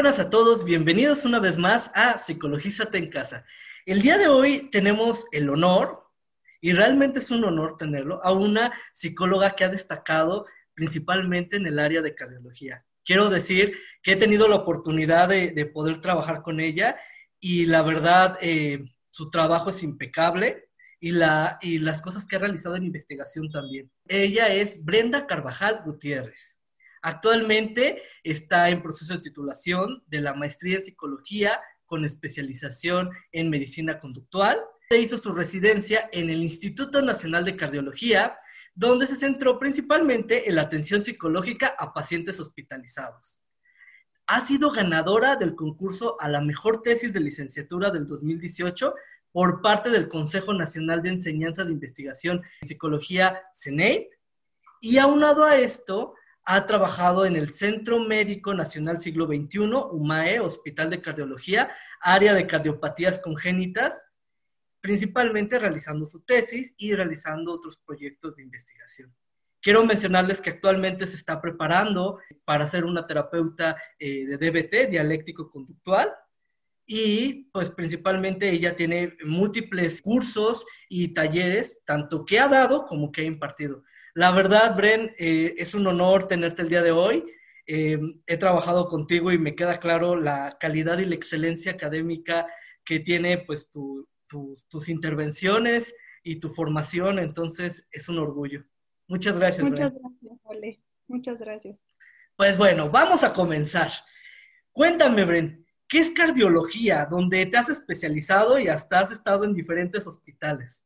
buenas 0.00 0.18
a 0.18 0.30
todos, 0.30 0.64
bienvenidos 0.64 1.26
una 1.26 1.40
vez 1.40 1.58
más 1.58 1.90
a 1.94 2.16
Psicologízate 2.16 2.96
en 2.96 3.10
Casa. 3.10 3.44
El 3.84 4.00
día 4.00 4.16
de 4.16 4.28
hoy 4.28 4.70
tenemos 4.70 5.26
el 5.30 5.50
honor, 5.50 6.06
y 6.62 6.72
realmente 6.72 7.18
es 7.18 7.30
un 7.30 7.44
honor 7.44 7.76
tenerlo, 7.76 8.18
a 8.24 8.32
una 8.32 8.72
psicóloga 8.94 9.50
que 9.50 9.64
ha 9.64 9.68
destacado 9.68 10.46
principalmente 10.72 11.58
en 11.58 11.66
el 11.66 11.78
área 11.78 12.00
de 12.00 12.14
cardiología. 12.14 12.86
Quiero 13.04 13.28
decir 13.28 13.76
que 14.02 14.12
he 14.12 14.16
tenido 14.16 14.48
la 14.48 14.56
oportunidad 14.56 15.28
de, 15.28 15.66
poder 15.66 16.00
trabajar 16.00 16.40
con 16.40 16.60
ella 16.60 16.96
y 17.38 17.66
la 17.66 17.82
verdad, 17.82 18.38
eh, 18.40 18.82
su 19.10 19.28
trabajo 19.28 19.68
es 19.68 19.82
impecable 19.82 20.70
y, 20.98 21.10
y 21.60 21.78
las 21.78 22.00
cosas 22.00 22.26
que 22.26 22.36
ha 22.36 22.38
realizado 22.38 22.74
en 22.74 22.84
investigación 22.84 23.50
también. 23.50 23.92
Ella 24.08 24.48
es 24.48 24.82
Brenda 24.82 25.26
Carvajal 25.26 25.82
Gutiérrez. 25.84 26.59
Actualmente 27.02 28.02
está 28.22 28.68
en 28.70 28.82
proceso 28.82 29.14
de 29.14 29.20
titulación 29.20 30.02
de 30.06 30.20
la 30.20 30.34
maestría 30.34 30.76
en 30.76 30.84
psicología 30.84 31.60
con 31.86 32.04
especialización 32.04 33.10
en 33.32 33.50
medicina 33.50 33.98
conductual. 33.98 34.58
Hizo 34.90 35.18
su 35.18 35.32
residencia 35.32 36.08
en 36.12 36.30
el 36.30 36.42
Instituto 36.42 37.00
Nacional 37.02 37.44
de 37.44 37.56
Cardiología, 37.56 38.36
donde 38.74 39.06
se 39.06 39.16
centró 39.16 39.58
principalmente 39.58 40.48
en 40.48 40.56
la 40.56 40.62
atención 40.62 41.02
psicológica 41.02 41.74
a 41.78 41.92
pacientes 41.92 42.38
hospitalizados. 42.38 43.42
Ha 44.26 44.44
sido 44.44 44.70
ganadora 44.70 45.36
del 45.36 45.56
concurso 45.56 46.16
a 46.20 46.28
la 46.28 46.40
mejor 46.40 46.82
tesis 46.82 47.12
de 47.12 47.20
licenciatura 47.20 47.90
del 47.90 48.06
2018 48.06 48.94
por 49.32 49.62
parte 49.62 49.90
del 49.90 50.08
Consejo 50.08 50.54
Nacional 50.54 51.02
de 51.02 51.10
Enseñanza 51.10 51.64
de 51.64 51.72
Investigación 51.72 52.42
en 52.60 52.68
Psicología, 52.68 53.42
CENEI, 53.54 54.08
y 54.80 54.98
aunado 54.98 55.44
a 55.44 55.56
esto, 55.56 56.14
ha 56.44 56.66
trabajado 56.66 57.26
en 57.26 57.36
el 57.36 57.52
Centro 57.52 57.98
Médico 58.00 58.54
Nacional 58.54 59.00
Siglo 59.00 59.26
XXI, 59.26 59.58
UMAE, 59.92 60.40
Hospital 60.40 60.90
de 60.90 61.00
Cardiología, 61.00 61.70
área 62.00 62.34
de 62.34 62.46
cardiopatías 62.46 63.20
congénitas, 63.20 64.04
principalmente 64.80 65.58
realizando 65.58 66.06
su 66.06 66.24
tesis 66.24 66.74
y 66.78 66.94
realizando 66.94 67.52
otros 67.52 67.78
proyectos 67.78 68.36
de 68.36 68.42
investigación. 68.42 69.14
Quiero 69.62 69.84
mencionarles 69.84 70.40
que 70.40 70.50
actualmente 70.50 71.06
se 71.06 71.16
está 71.16 71.40
preparando 71.40 72.18
para 72.46 72.66
ser 72.66 72.84
una 72.84 73.06
terapeuta 73.06 73.76
eh, 73.98 74.24
de 74.26 74.38
DBT, 74.38 74.90
dialéctico 74.90 75.50
conductual, 75.50 76.10
y 76.92 77.44
pues 77.52 77.70
principalmente 77.70 78.50
ella 78.50 78.74
tiene 78.74 79.16
múltiples 79.24 80.02
cursos 80.02 80.66
y 80.88 81.12
talleres, 81.12 81.80
tanto 81.84 82.24
que 82.24 82.40
ha 82.40 82.48
dado 82.48 82.84
como 82.86 83.12
que 83.12 83.20
ha 83.20 83.24
impartido. 83.24 83.84
La 84.14 84.32
verdad, 84.32 84.76
Bren, 84.76 85.12
eh, 85.18 85.54
es 85.58 85.74
un 85.74 85.86
honor 85.86 86.26
tenerte 86.26 86.62
el 86.62 86.68
día 86.68 86.82
de 86.82 86.90
hoy. 86.90 87.24
Eh, 87.66 87.98
he 88.26 88.36
trabajado 88.36 88.88
contigo 88.88 89.30
y 89.30 89.38
me 89.38 89.54
queda 89.54 89.78
claro 89.78 90.16
la 90.16 90.56
calidad 90.58 90.98
y 90.98 91.04
la 91.04 91.14
excelencia 91.14 91.72
académica 91.72 92.46
que 92.84 92.98
tiene 92.98 93.38
pues 93.38 93.70
tus 93.70 94.88
intervenciones 94.88 95.94
y 96.22 96.40
tu 96.40 96.50
formación, 96.50 97.18
entonces 97.18 97.88
es 97.92 98.08
un 98.08 98.18
orgullo. 98.18 98.64
Muchas 99.06 99.36
gracias. 99.36 99.68
Muchas 99.68 99.92
gracias, 99.92 100.40
Ale. 100.44 100.82
Muchas 101.06 101.38
gracias. 101.38 101.78
Pues 102.36 102.56
bueno, 102.56 102.90
vamos 102.90 103.24
a 103.24 103.32
comenzar. 103.32 103.90
Cuéntame, 104.72 105.24
Bren, 105.24 105.66
¿qué 105.88 105.98
es 105.98 106.10
cardiología? 106.10 107.06
Donde 107.06 107.46
te 107.46 107.56
has 107.56 107.68
especializado 107.68 108.58
y 108.58 108.68
hasta 108.68 109.00
has 109.00 109.10
estado 109.10 109.44
en 109.44 109.54
diferentes 109.54 110.06
hospitales. 110.06 110.84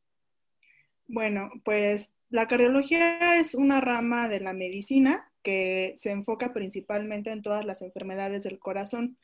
Bueno, 1.07 1.49
pues 1.63 2.14
la 2.29 2.47
cardiología 2.47 3.39
es 3.39 3.55
una 3.55 3.81
rama 3.81 4.27
de 4.27 4.39
la 4.39 4.53
medicina 4.53 5.31
que 5.43 5.93
se 5.95 6.11
enfoca 6.11 6.53
principalmente 6.53 7.31
en 7.31 7.41
todas 7.41 7.65
las 7.65 7.81
enfermedades 7.81 8.43
del 8.43 8.59
corazón. 8.59 9.17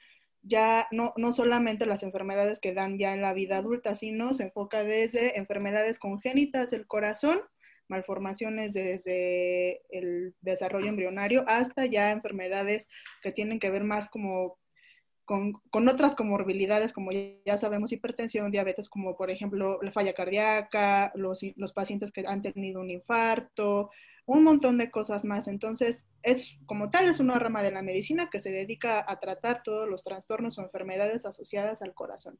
Ya 0.43 0.87
no, 0.91 1.13
no 1.17 1.33
solamente 1.33 1.85
las 1.85 2.03
enfermedades 2.03 2.59
que 2.59 2.73
dan 2.73 2.97
ya 2.97 3.13
en 3.13 3.21
la 3.21 3.33
vida 3.33 3.57
adulta, 3.57 3.95
sino 3.95 4.33
se 4.33 4.43
enfoca 4.43 4.83
desde 4.83 5.37
enfermedades 5.37 5.99
congénitas 5.99 6.71
del 6.71 6.87
corazón, 6.87 7.41
malformaciones 7.87 8.73
desde 8.73 9.81
el 9.89 10.35
desarrollo 10.41 10.87
embrionario, 10.87 11.43
hasta 11.47 11.85
ya 11.85 12.11
enfermedades 12.11 12.87
que 13.21 13.31
tienen 13.31 13.59
que 13.59 13.69
ver 13.69 13.83
más 13.83 14.09
como 14.09 14.57
con, 15.25 15.61
otras 15.87 16.15
comorbilidades, 16.15 16.93
como 16.93 17.11
ya 17.11 17.57
sabemos, 17.57 17.91
hipertensión, 17.91 18.51
diabetes, 18.51 18.89
como 18.89 19.15
por 19.15 19.29
ejemplo 19.31 19.79
la 19.81 19.91
falla 19.91 20.13
cardíaca, 20.13 21.11
los, 21.15 21.41
los 21.55 21.73
pacientes 21.73 22.11
que 22.11 22.25
han 22.27 22.41
tenido 22.41 22.81
un 22.81 22.89
infarto, 22.89 23.89
un 24.25 24.43
montón 24.43 24.77
de 24.77 24.91
cosas 24.91 25.25
más. 25.25 25.47
Entonces, 25.47 26.05
es 26.23 26.57
como 26.65 26.89
tal, 26.91 27.09
es 27.09 27.19
una 27.19 27.39
rama 27.39 27.63
de 27.63 27.71
la 27.71 27.81
medicina 27.81 28.29
que 28.29 28.41
se 28.41 28.51
dedica 28.51 29.03
a 29.07 29.19
tratar 29.19 29.63
todos 29.63 29.87
los 29.89 30.03
trastornos 30.03 30.57
o 30.57 30.63
enfermedades 30.63 31.25
asociadas 31.25 31.81
al 31.81 31.93
corazón. 31.93 32.39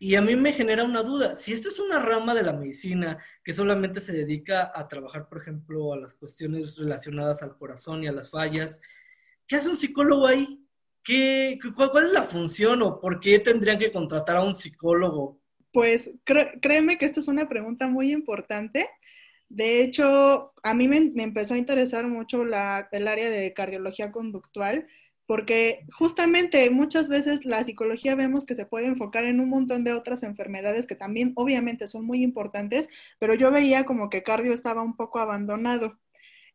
Y 0.00 0.16
a 0.16 0.22
mí 0.22 0.34
me 0.34 0.52
genera 0.52 0.82
una 0.82 1.04
duda, 1.04 1.36
si 1.36 1.52
esto 1.52 1.68
es 1.68 1.78
una 1.78 2.00
rama 2.00 2.34
de 2.34 2.42
la 2.42 2.52
medicina 2.52 3.18
que 3.44 3.52
solamente 3.52 4.00
se 4.00 4.12
dedica 4.12 4.72
a 4.74 4.88
trabajar, 4.88 5.28
por 5.28 5.38
ejemplo, 5.38 5.92
a 5.92 5.96
las 5.96 6.16
cuestiones 6.16 6.76
relacionadas 6.76 7.44
al 7.44 7.56
corazón 7.56 8.02
y 8.02 8.08
a 8.08 8.12
las 8.12 8.30
fallas, 8.30 8.80
¿qué 9.46 9.54
hace 9.54 9.68
un 9.68 9.76
psicólogo 9.76 10.26
ahí? 10.26 10.65
¿Qué, 11.06 11.60
cuál, 11.76 12.06
es 12.06 12.12
la 12.12 12.24
función 12.24 12.82
o 12.82 12.98
por 12.98 13.20
qué 13.20 13.38
tendrían 13.38 13.78
que 13.78 13.92
contratar 13.92 14.36
a 14.36 14.42
un 14.42 14.54
psicólogo? 14.54 15.38
Pues 15.70 16.10
créeme 16.24 16.98
que 16.98 17.06
esta 17.06 17.20
es 17.20 17.28
una 17.28 17.48
pregunta 17.48 17.86
muy 17.86 18.10
importante. 18.10 18.88
De 19.48 19.82
hecho, 19.82 20.52
a 20.64 20.74
mí 20.74 20.88
me, 20.88 21.12
empezó 21.22 21.54
a 21.54 21.58
interesar 21.58 22.08
mucho 22.08 22.42
el 22.42 22.54
área 22.54 23.30
de 23.30 23.52
cardiología 23.54 24.10
conductual, 24.10 24.88
porque 25.26 25.86
justamente 25.92 26.68
muchas 26.70 27.08
veces 27.08 27.44
la 27.44 27.62
psicología 27.62 28.16
vemos 28.16 28.44
que 28.44 28.56
se 28.56 28.66
puede 28.66 28.86
enfocar 28.86 29.26
en 29.26 29.38
un 29.38 29.48
montón 29.48 29.84
de 29.84 29.92
otras 29.92 30.24
enfermedades 30.24 30.88
que 30.88 30.96
también 30.96 31.34
obviamente 31.36 31.86
son 31.86 32.04
muy 32.04 32.24
importantes, 32.24 32.88
pero 33.20 33.34
yo 33.34 33.52
veía 33.52 33.84
como 33.84 34.10
que 34.10 34.24
cardio 34.24 34.52
estaba 34.52 34.82
un 34.82 34.96
poco 34.96 35.20
abandonado. 35.20 36.00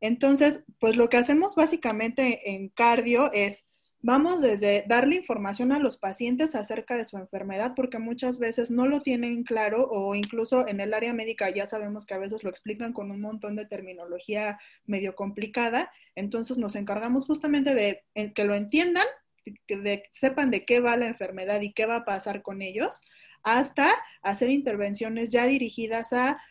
Entonces, 0.01 0.63
pues 0.79 0.97
lo 0.97 1.07
que 1.07 1.17
hacemos 1.17 1.55
básicamente 1.55 2.51
en 2.51 2.67
cardio 2.67 3.31
es 3.31 3.63
Vamos 4.03 4.41
desde 4.41 4.83
darle 4.87 5.17
información 5.17 5.71
a 5.71 5.77
los 5.77 5.95
pacientes 5.95 6.55
acerca 6.55 6.97
de 6.97 7.05
su 7.05 7.17
enfermedad, 7.17 7.73
porque 7.75 7.99
muchas 7.99 8.39
veces 8.39 8.71
no 8.71 8.87
lo 8.87 9.01
tienen 9.01 9.43
claro 9.43 9.87
o 9.91 10.15
incluso 10.15 10.67
en 10.67 10.79
el 10.79 10.95
área 10.95 11.13
médica 11.13 11.51
ya 11.51 11.67
sabemos 11.67 12.07
que 12.07 12.15
a 12.15 12.19
veces 12.19 12.43
lo 12.43 12.49
explican 12.49 12.93
con 12.93 13.11
un 13.11 13.21
montón 13.21 13.55
de 13.55 13.67
terminología 13.67 14.59
medio 14.87 15.15
complicada. 15.15 15.91
Entonces 16.15 16.57
nos 16.57 16.75
encargamos 16.75 17.27
justamente 17.27 17.75
de 17.75 18.03
que 18.33 18.43
lo 18.43 18.55
entiendan, 18.55 19.05
que 19.67 20.03
sepan 20.11 20.49
de 20.49 20.65
qué 20.65 20.79
va 20.79 20.97
la 20.97 21.07
enfermedad 21.07 21.61
y 21.61 21.71
qué 21.71 21.85
va 21.85 21.97
a 21.97 22.05
pasar 22.05 22.41
con 22.41 22.63
ellos, 22.63 23.01
hasta 23.43 23.93
hacer 24.23 24.49
intervenciones 24.49 25.29
ya 25.29 25.45
dirigidas 25.45 26.11
a 26.13 26.41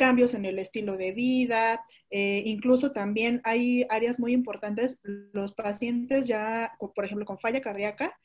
cambios 0.00 0.32
en 0.32 0.46
el 0.46 0.58
estilo 0.58 0.96
de 0.96 1.12
vida, 1.12 1.84
eh, 2.08 2.42
incluso 2.46 2.92
también 2.92 3.42
hay 3.44 3.84
áreas 3.90 4.18
muy 4.18 4.32
importantes, 4.32 4.98
los 5.04 5.52
pacientes 5.52 6.26
ya, 6.26 6.72
por 6.78 7.04
ejemplo, 7.04 7.26
con 7.26 7.38
falla 7.38 7.60
cardíaca, 7.60 8.16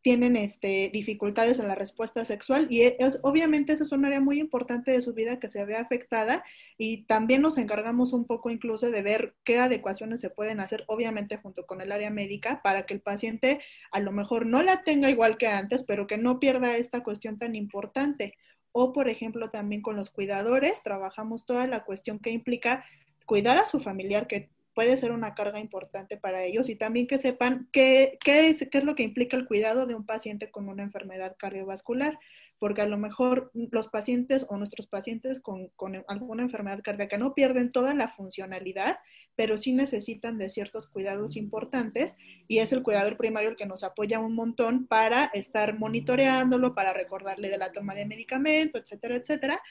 tienen 0.00 0.34
este, 0.36 0.88
dificultades 0.90 1.58
en 1.58 1.68
la 1.68 1.74
respuesta 1.74 2.24
sexual 2.24 2.68
y 2.70 2.84
es, 2.84 3.20
obviamente 3.22 3.74
esa 3.74 3.82
es 3.82 3.92
un 3.92 4.06
área 4.06 4.18
muy 4.18 4.40
importante 4.40 4.92
de 4.92 5.02
su 5.02 5.12
vida 5.12 5.38
que 5.38 5.48
se 5.48 5.62
ve 5.66 5.76
afectada 5.76 6.42
y 6.78 7.04
también 7.04 7.42
nos 7.42 7.58
encargamos 7.58 8.14
un 8.14 8.24
poco 8.24 8.48
incluso 8.48 8.90
de 8.90 9.02
ver 9.02 9.34
qué 9.44 9.58
adecuaciones 9.58 10.22
se 10.22 10.30
pueden 10.30 10.58
hacer, 10.58 10.84
obviamente 10.86 11.36
junto 11.36 11.66
con 11.66 11.82
el 11.82 11.92
área 11.92 12.08
médica, 12.08 12.62
para 12.62 12.86
que 12.86 12.94
el 12.94 13.02
paciente 13.02 13.60
a 13.92 14.00
lo 14.00 14.10
mejor 14.10 14.46
no 14.46 14.62
la 14.62 14.82
tenga 14.84 15.10
igual 15.10 15.36
que 15.36 15.48
antes, 15.48 15.84
pero 15.86 16.06
que 16.06 16.16
no 16.16 16.40
pierda 16.40 16.78
esta 16.78 17.02
cuestión 17.02 17.38
tan 17.38 17.54
importante 17.54 18.38
o, 18.72 18.92
por 18.92 19.08
ejemplo, 19.08 19.50
también 19.50 19.82
con 19.82 19.96
los 19.96 20.10
cuidadores, 20.10 20.82
trabajamos 20.82 21.46
toda 21.46 21.66
la 21.66 21.84
cuestión 21.84 22.18
que 22.18 22.30
implica 22.30 22.84
cuidar 23.26 23.58
a 23.58 23.66
su 23.66 23.80
familiar, 23.80 24.26
que 24.26 24.50
puede 24.74 24.96
ser 24.96 25.12
una 25.12 25.34
carga 25.34 25.60
importante 25.60 26.16
para 26.16 26.44
ellos, 26.44 26.68
y 26.68 26.76
también 26.76 27.06
que 27.06 27.18
sepan 27.18 27.68
qué, 27.72 28.18
qué, 28.24 28.48
es, 28.48 28.68
qué 28.70 28.78
es 28.78 28.84
lo 28.84 28.94
que 28.94 29.02
implica 29.02 29.36
el 29.36 29.46
cuidado 29.46 29.86
de 29.86 29.94
un 29.94 30.06
paciente 30.06 30.50
con 30.50 30.68
una 30.68 30.82
enfermedad 30.82 31.36
cardiovascular 31.38 32.18
porque 32.60 32.82
a 32.82 32.86
lo 32.86 32.98
mejor 32.98 33.50
los 33.54 33.88
pacientes 33.88 34.46
o 34.48 34.56
nuestros 34.58 34.86
pacientes 34.86 35.40
con, 35.40 35.72
alguna 36.06 36.42
enfermedad 36.42 36.82
cardíaca 36.84 37.16
no 37.16 37.34
pierden 37.34 37.72
toda 37.72 37.94
la 37.94 38.08
funcionalidad, 38.08 38.98
pero 39.40 39.56
sí 39.56 39.72
necesitan 39.72 40.36
de 40.36 40.50
ciertos 40.50 40.86
cuidados 40.86 41.34
importantes 41.34 42.14
y 42.46 42.58
es 42.58 42.74
el 42.74 42.82
cuidador 42.82 43.16
primario 43.16 43.48
el 43.48 43.56
que 43.56 43.64
nos 43.64 43.84
apoya 43.84 44.20
un 44.20 44.34
montón 44.34 44.86
para 44.86 45.30
estar 45.32 45.78
monitoreándolo, 45.78 46.74
para 46.74 46.92
recordarle 46.92 47.48
de 47.48 47.56
la 47.56 47.72
toma 47.72 47.94
de 47.94 48.04
medicamento, 48.04 48.76
etcétera, 48.76 49.16
etcétera. 49.16 49.62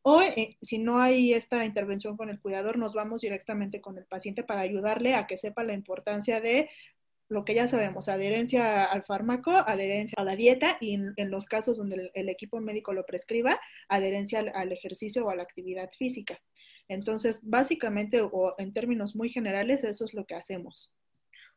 O 0.00 0.22
eh, 0.22 0.56
si 0.62 0.78
no 0.78 1.00
hay 1.00 1.34
esta 1.34 1.66
intervención 1.66 2.16
con 2.16 2.30
el 2.30 2.40
cuidador, 2.40 2.78
nos 2.78 2.94
vamos 2.94 3.20
directamente 3.20 3.82
con 3.82 3.98
el 3.98 4.06
paciente 4.06 4.42
para 4.42 4.60
ayudarle 4.60 5.14
a 5.14 5.26
que 5.26 5.36
sepa 5.36 5.64
la 5.64 5.74
importancia 5.74 6.40
de 6.40 6.70
lo 7.28 7.44
que 7.44 7.54
ya 7.54 7.68
sabemos, 7.68 8.08
adherencia 8.08 8.86
al 8.86 9.02
fármaco, 9.02 9.50
adherencia 9.50 10.16
a 10.18 10.24
la 10.24 10.34
dieta 10.34 10.78
y 10.80 10.94
en, 10.94 11.30
los 11.30 11.44
casos 11.44 11.76
donde 11.76 12.10
el, 12.14 12.28
equipo 12.30 12.58
médico 12.62 12.94
lo 12.94 13.04
prescriba, 13.04 13.60
adherencia 13.86 14.38
al, 14.38 14.72
ejercicio 14.72 15.26
o 15.26 15.30
a 15.30 15.36
la 15.36 15.42
actividad 15.42 15.90
física. 15.98 16.40
Entonces, 16.90 17.38
básicamente 17.42 18.20
o 18.20 18.54
en 18.58 18.72
términos 18.72 19.14
muy 19.14 19.28
generales, 19.28 19.84
eso 19.84 20.04
es 20.04 20.12
lo 20.12 20.26
que 20.26 20.34
hacemos. 20.34 20.92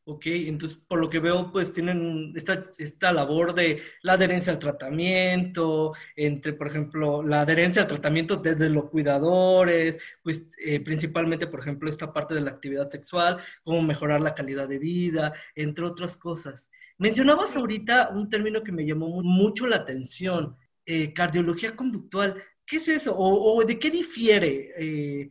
Ok, 0.06 0.26
entonces 0.28 0.78
por 0.86 1.00
lo 1.00 1.10
que 1.10 1.20
veo, 1.20 1.50
pues 1.52 1.72
tienen 1.72 2.34
esta, 2.36 2.66
esta 2.78 3.14
labor 3.14 3.56
de 3.56 3.82
la 4.02 4.14
adherencia 4.14 4.52
al 4.52 4.60
tratamiento, 4.60 5.94
entre, 6.18 6.54
por 6.54 6.68
ejemplo, 6.68 7.24
la 7.24 7.42
adherencia 7.42 7.82
al 7.82 7.88
tratamiento 7.88 8.36
desde 8.36 8.70
los 8.70 8.90
cuidadores, 8.90 9.98
pues 10.22 10.46
eh, 10.64 10.82
principalmente, 10.82 11.48
por 11.48 11.62
ejemplo, 11.62 11.90
esta 11.90 12.12
parte 12.12 12.36
de 12.36 12.42
la 12.42 12.52
actividad 12.52 12.90
sexual, 12.90 13.38
cómo 13.64 13.82
mejorar 13.82 14.22
la 14.22 14.36
calidad 14.36 14.68
de 14.68 14.78
vida, 14.78 15.34
entre 15.56 15.86
otras 15.86 16.18
cosas. 16.18 16.70
Mencionabas 16.98 17.56
ahorita 17.56 18.10
un 18.10 18.30
término 18.30 18.62
que 18.62 18.74
me 18.74 18.86
llamó 18.86 19.24
mucho 19.24 19.66
la 19.68 19.78
atención, 19.78 20.58
eh, 20.86 21.14
cardiología 21.14 21.78
conductual. 21.78 22.44
¿Qué 22.66 22.78
es 22.78 22.88
eso? 22.88 23.16
¿O, 23.18 23.64
de 23.66 23.78
qué 23.78 23.90
difiere 23.90 24.74
eh, 24.78 25.30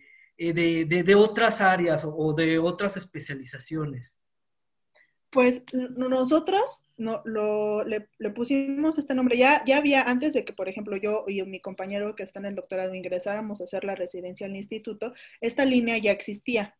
de, 0.53 0.85
de, 0.85 1.03
de, 1.03 1.15
otras 1.15 1.61
áreas 1.61 2.05
o 2.05 2.35
de 2.35 2.59
otras 2.59 2.97
especializaciones? 2.97 4.19
Pues 5.33 5.65
nosotros 5.73 6.85
no, 6.99 7.23
lo, 7.25 7.85
le, 7.85 8.07
pusimos 8.35 8.99
este 8.99 9.15
nombre. 9.15 9.39
Ya, 9.39 9.65
ya 9.67 9.79
había, 9.79 10.03
antes 10.03 10.35
de 10.35 10.45
que, 10.45 10.53
por 10.53 10.69
ejemplo, 10.69 10.95
yo 10.97 11.25
y 11.27 11.43
mi 11.45 11.59
compañero 11.59 12.15
que 12.15 12.23
está 12.23 12.39
en 12.41 12.47
el 12.47 12.55
doctorado 12.55 12.95
ingresáramos 12.95 13.61
a 13.61 13.65
hacer 13.65 13.85
la 13.85 13.95
residencia 13.95 14.47
al 14.47 14.57
instituto, 14.57 15.15
esta 15.41 15.65
línea 15.65 15.97
ya 15.97 16.13
existía. 16.13 16.77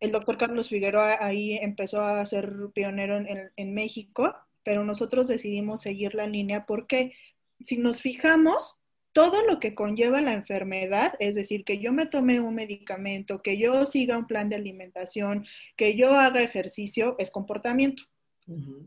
El 0.00 0.10
doctor 0.10 0.38
Carlos 0.38 0.68
Figueroa 0.68 1.24
ahí 1.24 1.54
empezó 1.54 2.00
a 2.00 2.24
ser 2.26 2.52
pionero 2.74 3.16
en, 3.18 3.50
en 3.54 3.74
México, 3.74 4.34
pero 4.64 4.84
nosotros 4.84 5.28
decidimos 5.28 5.82
seguir 5.82 6.16
la 6.16 6.26
línea 6.26 6.66
porque 6.66 7.14
si 7.60 7.76
nos 7.76 8.00
fijamos, 8.00 8.81
todo 9.12 9.46
lo 9.46 9.60
que 9.60 9.74
conlleva 9.74 10.20
la 10.20 10.32
enfermedad, 10.32 11.14
es 11.18 11.34
decir, 11.34 11.64
que 11.64 11.78
yo 11.78 11.92
me 11.92 12.06
tome 12.06 12.40
un 12.40 12.54
medicamento, 12.54 13.42
que 13.42 13.58
yo 13.58 13.84
siga 13.86 14.16
un 14.16 14.26
plan 14.26 14.48
de 14.48 14.56
alimentación, 14.56 15.46
que 15.76 15.96
yo 15.96 16.14
haga 16.14 16.42
ejercicio, 16.42 17.14
es 17.18 17.30
comportamiento. 17.30 18.04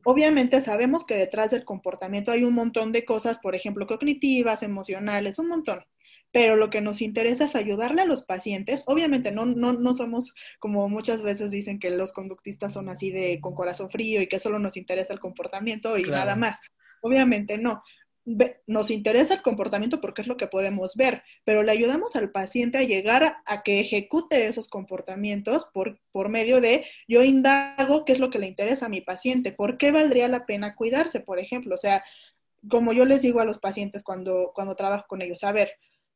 Obviamente 0.03 0.59
sabemos 0.61 1.05
que 1.05 1.15
detrás 1.15 1.51
del 1.51 1.63
comportamiento 1.63 2.31
hay 2.31 2.43
un 2.43 2.53
montón 2.53 2.91
de 2.91 3.05
cosas, 3.05 3.39
por 3.39 3.55
ejemplo, 3.55 3.87
cognitivas, 3.87 4.63
emocionales, 4.63 5.39
un 5.39 5.47
montón. 5.47 5.79
Pero 6.31 6.57
lo 6.57 6.69
que 6.69 6.81
nos 6.81 7.01
interesa 7.01 7.45
es 7.45 7.55
ayudarle 7.55 8.01
a 8.01 8.05
los 8.05 8.23
pacientes. 8.23 8.83
Obviamente 8.87 9.31
no, 9.31 9.45
no, 9.45 9.73
no 9.73 9.93
somos 9.93 10.33
como 10.59 10.89
muchas 10.89 11.21
veces 11.21 11.51
dicen 11.51 11.79
que 11.79 11.91
los 11.91 12.11
conductistas 12.11 12.73
son 12.73 12.89
así 12.89 13.09
de 13.11 13.39
con 13.39 13.55
corazón 13.55 13.89
frío 13.89 14.21
y 14.21 14.27
que 14.27 14.39
solo 14.39 14.59
nos 14.59 14.75
interesa 14.75 15.13
el 15.13 15.21
comportamiento 15.21 15.97
y 15.97 16.03
nada 16.03 16.35
más. 16.35 16.59
Obviamente 17.01 17.57
no 17.57 17.81
nos 18.65 18.89
interesa 18.89 19.35
el 19.35 19.41
comportamiento 19.43 20.01
porque 20.01 20.23
es 20.23 20.27
lo 20.27 20.37
que 20.37 20.47
podemos 20.47 20.95
ver, 20.95 21.21
pero 21.43 21.61
le 21.61 21.71
ayudamos 21.71 22.15
al 22.15 22.31
paciente 22.31 22.79
a 22.79 22.83
llegar 22.83 23.37
a, 23.45 23.63
que 23.63 23.79
ejecute 23.79 24.47
esos 24.47 24.67
comportamientos 24.67 25.65
por, 25.65 25.99
por 26.11 26.29
medio 26.29 26.59
de, 26.59 26.85
yo 27.07 27.23
indago 27.23 28.03
qué 28.03 28.13
es 28.13 28.19
lo 28.19 28.31
que 28.31 28.39
le 28.39 28.47
interesa 28.47 28.87
a 28.87 28.89
mi 28.89 29.01
paciente, 29.01 29.51
por 29.51 29.77
qué 29.77 29.91
valdría 29.91 30.27
la 30.27 30.45
pena 30.47 30.75
cuidarse, 30.75 31.19
por 31.19 31.39
ejemplo. 31.39 31.75
O 31.75 31.77
sea, 31.77 32.03
como 32.67 32.93
yo 32.93 33.05
les 33.05 33.21
digo 33.21 33.39
a 33.41 33.45
los 33.45 33.59
pacientes 33.59 34.01
cuando, 34.03 34.51
cuando 34.55 34.75
trabajo 34.75 35.05
con 35.07 35.21
ellos, 35.21 35.43
a 35.43 35.51
ver, 35.51 35.73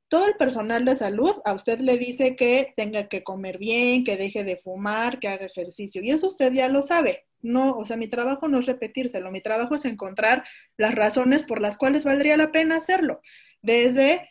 todo 0.08 0.26
el 0.26 0.36
personal 0.36 0.86
de 0.86 0.96
salud 0.96 1.36
a 1.46 1.54
usted 1.54 1.80
le 1.80 2.00
dice 2.00 2.36
que 2.36 2.74
tenga 2.76 3.08
que 3.08 3.24
comer 3.24 3.60
bien, 3.60 4.04
que 4.04 4.18
deje 4.18 4.44
de 4.44 4.58
fumar, 4.58 5.20
que 5.20 5.28
haga 5.28 5.46
ejercicio, 5.46 6.02
y 6.02 6.10
eso 6.10 6.28
usted 6.28 6.52
ya 6.54 6.70
lo 6.70 6.82
sabe 6.82 7.29
no, 7.42 7.72
o 7.72 7.86
sea, 7.86 7.98
mi 7.98 8.08
trabajo 8.08 8.48
no 8.48 8.60
es 8.60 8.66
repetírselo, 8.66 9.32
mi 9.32 9.42
trabajo 9.42 9.76
es 9.76 9.86
encontrar 9.86 10.44
las 10.78 10.96
razones 10.96 11.44
por 11.44 11.62
las 11.62 11.78
cuales 11.78 12.04
valdría 12.04 12.38
la 12.38 12.52
pena 12.52 12.78
hacerlo. 12.78 13.22
Desde 13.62 14.30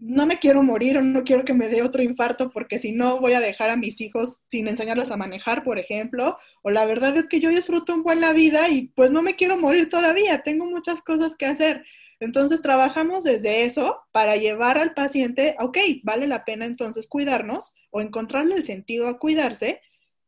no 0.00 0.24
me 0.24 0.38
quiero 0.38 0.62
morir 0.62 0.96
o 0.96 1.02
no 1.02 1.24
quiero 1.24 1.44
que 1.44 1.52
me 1.52 1.68
dé 1.68 1.82
otro 1.82 2.02
infarto 2.02 2.50
porque 2.50 2.78
si 2.78 2.92
no 2.92 3.20
voy 3.20 3.34
a 3.34 3.40
dejar 3.40 3.68
a 3.68 3.76
mis 3.76 4.00
hijos 4.00 4.42
sin 4.48 4.66
enseñarles 4.66 5.10
a 5.10 5.16
manejar, 5.16 5.62
por 5.62 5.78
ejemplo, 5.78 6.38
o 6.62 6.70
la 6.70 6.86
verdad 6.86 7.16
es 7.18 7.26
que 7.26 7.40
yo 7.40 7.50
disfruto 7.50 7.94
un 7.94 8.02
buen 8.02 8.20
la 8.20 8.32
vida 8.32 8.70
y 8.70 8.88
pues 8.88 9.10
no 9.10 9.20
me 9.20 9.36
quiero 9.36 9.58
morir 9.58 9.90
todavía, 9.90 10.42
tengo 10.42 10.64
muchas 10.64 11.02
cosas 11.02 11.34
que 11.36 11.46
hacer. 11.46 11.84
Entonces 12.18 12.62
trabajamos 12.62 13.24
desde 13.24 13.64
eso 13.64 14.00
para 14.10 14.36
llevar 14.36 14.78
al 14.78 14.94
paciente, 14.94 15.54
ok, 15.58 15.78
vale 16.02 16.26
la 16.26 16.44
pena 16.44 16.64
entonces 16.64 17.06
cuidarnos 17.06 17.74
o 17.90 18.00
encontrarle 18.00 18.54
el 18.54 18.64
sentido 18.64 19.06
a 19.06 19.18
cuidarse 19.18 19.80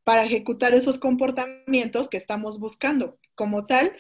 para 0.04 0.24
ejecutar 0.24 0.74
esos 0.74 0.98
comportamientos 0.98 2.08
que 2.08 2.16
estamos 2.16 2.58
buscando. 2.58 3.18
Como 3.34 3.66
tal, 3.66 3.92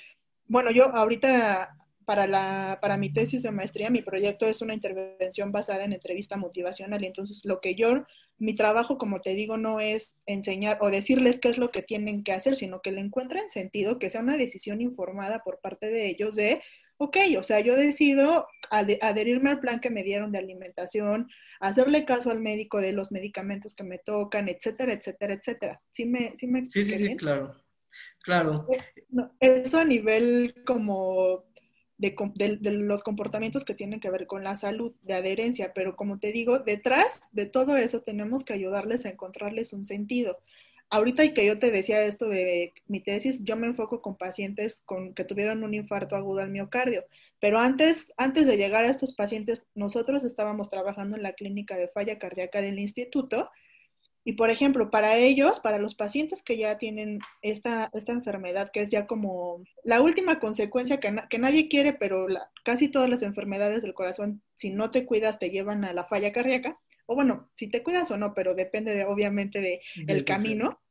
bueno, 0.46 0.70
yo 0.70 0.94
ahorita 0.94 1.76
para, 2.04 2.26
la, 2.26 2.78
para 2.80 2.96
mi 2.96 3.12
tesis 3.12 3.42
de 3.42 3.52
maestría, 3.52 3.90
mi 3.90 4.02
proyecto 4.02 4.46
es 4.46 4.60
una 4.60 4.74
intervención 4.74 5.52
basada 5.52 5.84
en 5.84 5.92
entrevista 5.92 6.36
motivacional 6.36 7.02
y 7.02 7.06
entonces 7.06 7.44
lo 7.44 7.60
que 7.60 7.74
yo, 7.74 8.04
mi 8.38 8.54
trabajo, 8.54 8.98
como 8.98 9.20
te 9.20 9.34
digo, 9.34 9.56
no 9.56 9.80
es 9.80 10.14
enseñar 10.26 10.78
o 10.80 10.90
decirles 10.90 11.38
qué 11.38 11.48
es 11.48 11.58
lo 11.58 11.70
que 11.70 11.82
tienen 11.82 12.24
que 12.24 12.32
hacer, 12.32 12.56
sino 12.56 12.80
que 12.82 12.92
le 12.92 13.00
encuentren 13.00 13.48
sentido, 13.50 13.98
que 13.98 14.10
sea 14.10 14.20
una 14.20 14.36
decisión 14.36 14.80
informada 14.80 15.42
por 15.44 15.60
parte 15.60 15.86
de 15.86 16.08
ellos 16.08 16.34
de 16.34 16.62
ok, 17.02 17.16
o 17.36 17.42
sea, 17.42 17.58
yo 17.60 17.74
decido 17.74 18.46
adherirme 18.70 19.50
al 19.50 19.58
plan 19.58 19.80
que 19.80 19.90
me 19.90 20.04
dieron 20.04 20.30
de 20.30 20.38
alimentación, 20.38 21.28
hacerle 21.58 22.04
caso 22.04 22.30
al 22.30 22.40
médico 22.40 22.80
de 22.80 22.92
los 22.92 23.10
medicamentos 23.10 23.74
que 23.74 23.82
me 23.82 23.98
tocan, 23.98 24.48
etcétera, 24.48 24.92
etcétera, 24.92 25.34
etcétera. 25.34 25.82
¿Sí 25.90 26.06
me, 26.06 26.36
sí 26.36 26.46
me 26.46 26.64
Sí, 26.64 26.84
sí, 26.84 26.94
sí, 26.94 27.16
claro. 27.16 27.56
Claro. 28.22 28.66
Eso 29.40 29.78
a 29.78 29.84
nivel 29.84 30.54
como 30.64 31.44
de, 31.98 32.14
de, 32.60 32.70
los 32.70 33.02
comportamientos 33.02 33.64
que 33.64 33.74
tienen 33.74 33.98
que 33.98 34.10
ver 34.10 34.28
con 34.28 34.44
la 34.44 34.54
salud, 34.54 34.94
de 35.02 35.14
adherencia, 35.14 35.72
pero 35.74 35.96
como 35.96 36.20
te 36.20 36.30
digo, 36.30 36.60
detrás 36.60 37.20
de 37.32 37.46
todo 37.46 37.76
eso 37.76 38.02
tenemos 38.02 38.44
que 38.44 38.52
ayudarles 38.52 39.04
a 39.04 39.10
encontrarles 39.10 39.72
un 39.72 39.84
sentido 39.84 40.38
ahorita 40.92 41.24
y 41.24 41.32
que 41.32 41.46
yo 41.46 41.58
te 41.58 41.70
decía 41.70 42.04
esto 42.04 42.28
de 42.28 42.74
mi 42.86 43.00
tesis, 43.00 43.42
yo 43.42 43.56
me 43.56 43.66
enfoco 43.66 44.02
con 44.02 44.16
pacientes 44.16 44.82
con, 44.84 45.14
que 45.14 45.24
tuvieron 45.24 45.64
un 45.64 45.72
infarto 45.72 46.16
agudo 46.16 46.40
al 46.40 46.50
miocardio, 46.50 47.06
pero 47.40 47.58
antes, 47.58 48.12
antes 48.18 48.46
de 48.46 48.58
llegar 48.58 48.84
a 48.84 48.90
estos 48.90 49.14
pacientes, 49.14 49.66
nosotros 49.74 50.22
estábamos 50.22 50.68
trabajando 50.68 51.16
en 51.16 51.22
la 51.22 51.32
clínica 51.32 51.76
de 51.76 51.88
falla 51.88 52.18
cardíaca 52.18 52.60
del 52.60 52.78
instituto 52.78 53.50
y, 54.22 54.34
por 54.34 54.50
ejemplo, 54.50 54.90
para 54.90 55.16
ellos, 55.16 55.60
para 55.60 55.78
los 55.78 55.94
pacientes 55.94 56.42
que 56.42 56.58
ya 56.58 56.76
tienen 56.76 57.20
esta, 57.40 57.90
esta 57.94 58.12
enfermedad, 58.12 58.70
que 58.70 58.80
es 58.82 58.90
ya 58.90 59.06
como 59.06 59.64
la 59.84 60.02
última 60.02 60.40
consecuencia 60.40 61.00
que, 61.00 61.10
que 61.30 61.38
nadie 61.38 61.68
quiere, 61.70 61.94
pero 61.94 62.26
casi 62.64 62.88
todas 62.88 63.08
las 63.08 63.22
enfermedades 63.22 63.82
del 63.82 63.94
corazón, 63.94 64.42
si 64.56 64.70
no 64.70 64.90
te 64.90 65.06
cuidas, 65.06 65.38
te 65.38 65.48
llevan 65.48 65.84
a 65.84 65.94
la 65.94 66.04
falla 66.04 66.32
cardíaca, 66.32 66.78
o 67.06 67.14
bueno, 67.14 67.50
si 67.54 67.68
te 67.68 67.82
cuidas 67.82 68.10
o 68.10 68.16
no, 68.16 68.34
pero 68.34 68.54
depende 68.54 68.94
de, 68.94 69.04
obviamente 69.04 69.60
de, 69.60 69.80
del 70.04 70.24
camino. 70.24 70.81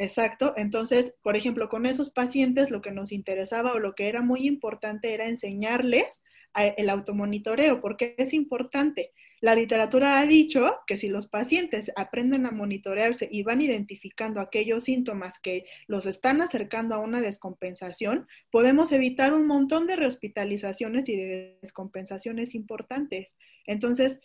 Exacto. 0.00 0.54
Entonces, 0.56 1.14
por 1.22 1.36
ejemplo, 1.36 1.68
con 1.68 1.84
esos 1.84 2.08
pacientes 2.08 2.70
lo 2.70 2.80
que 2.80 2.90
nos 2.90 3.12
interesaba 3.12 3.74
o 3.74 3.78
lo 3.78 3.94
que 3.94 4.08
era 4.08 4.22
muy 4.22 4.46
importante 4.46 5.12
era 5.12 5.28
enseñarles 5.28 6.22
el 6.54 6.88
automonitoreo, 6.88 7.82
porque 7.82 8.14
es 8.16 8.32
importante. 8.32 9.12
La 9.42 9.54
literatura 9.54 10.18
ha 10.18 10.24
dicho 10.24 10.74
que 10.86 10.96
si 10.96 11.08
los 11.08 11.26
pacientes 11.28 11.92
aprenden 11.96 12.46
a 12.46 12.50
monitorearse 12.50 13.28
y 13.30 13.42
van 13.42 13.60
identificando 13.60 14.40
aquellos 14.40 14.84
síntomas 14.84 15.38
que 15.38 15.66
los 15.86 16.06
están 16.06 16.40
acercando 16.40 16.94
a 16.94 17.00
una 17.00 17.20
descompensación, 17.20 18.26
podemos 18.50 18.92
evitar 18.92 19.34
un 19.34 19.46
montón 19.46 19.86
de 19.86 19.96
rehospitalizaciones 19.96 21.06
y 21.10 21.16
de 21.16 21.58
descompensaciones 21.60 22.54
importantes. 22.54 23.36
Entonces, 23.66 24.20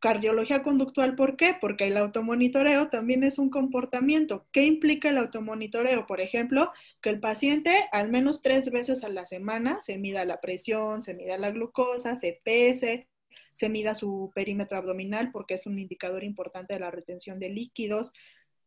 cardiología 0.00 0.62
conductual, 0.62 1.16
¿por 1.16 1.36
qué? 1.36 1.54
Porque 1.60 1.86
el 1.86 1.96
automonitoreo 1.96 2.88
también 2.88 3.24
es 3.24 3.38
un 3.38 3.50
comportamiento. 3.50 4.46
¿Qué 4.52 4.64
implica 4.64 5.08
el 5.08 5.18
automonitoreo? 5.18 6.06
Por 6.06 6.20
ejemplo, 6.20 6.72
que 7.00 7.10
el 7.10 7.20
paciente 7.20 7.72
al 7.92 8.10
menos 8.10 8.42
tres 8.42 8.70
veces 8.70 9.04
a 9.04 9.08
la 9.08 9.26
semana 9.26 9.80
se 9.80 9.98
mida 9.98 10.24
la 10.24 10.40
presión, 10.40 11.02
se 11.02 11.14
mida 11.14 11.38
la 11.38 11.50
glucosa, 11.50 12.16
se 12.16 12.40
pese, 12.44 13.08
se 13.52 13.70
mida 13.70 13.94
su 13.94 14.30
perímetro 14.34 14.76
abdominal 14.76 15.30
porque 15.32 15.54
es 15.54 15.66
un 15.66 15.78
indicador 15.78 16.24
importante 16.24 16.74
de 16.74 16.80
la 16.80 16.90
retención 16.90 17.38
de 17.38 17.48
líquidos, 17.48 18.12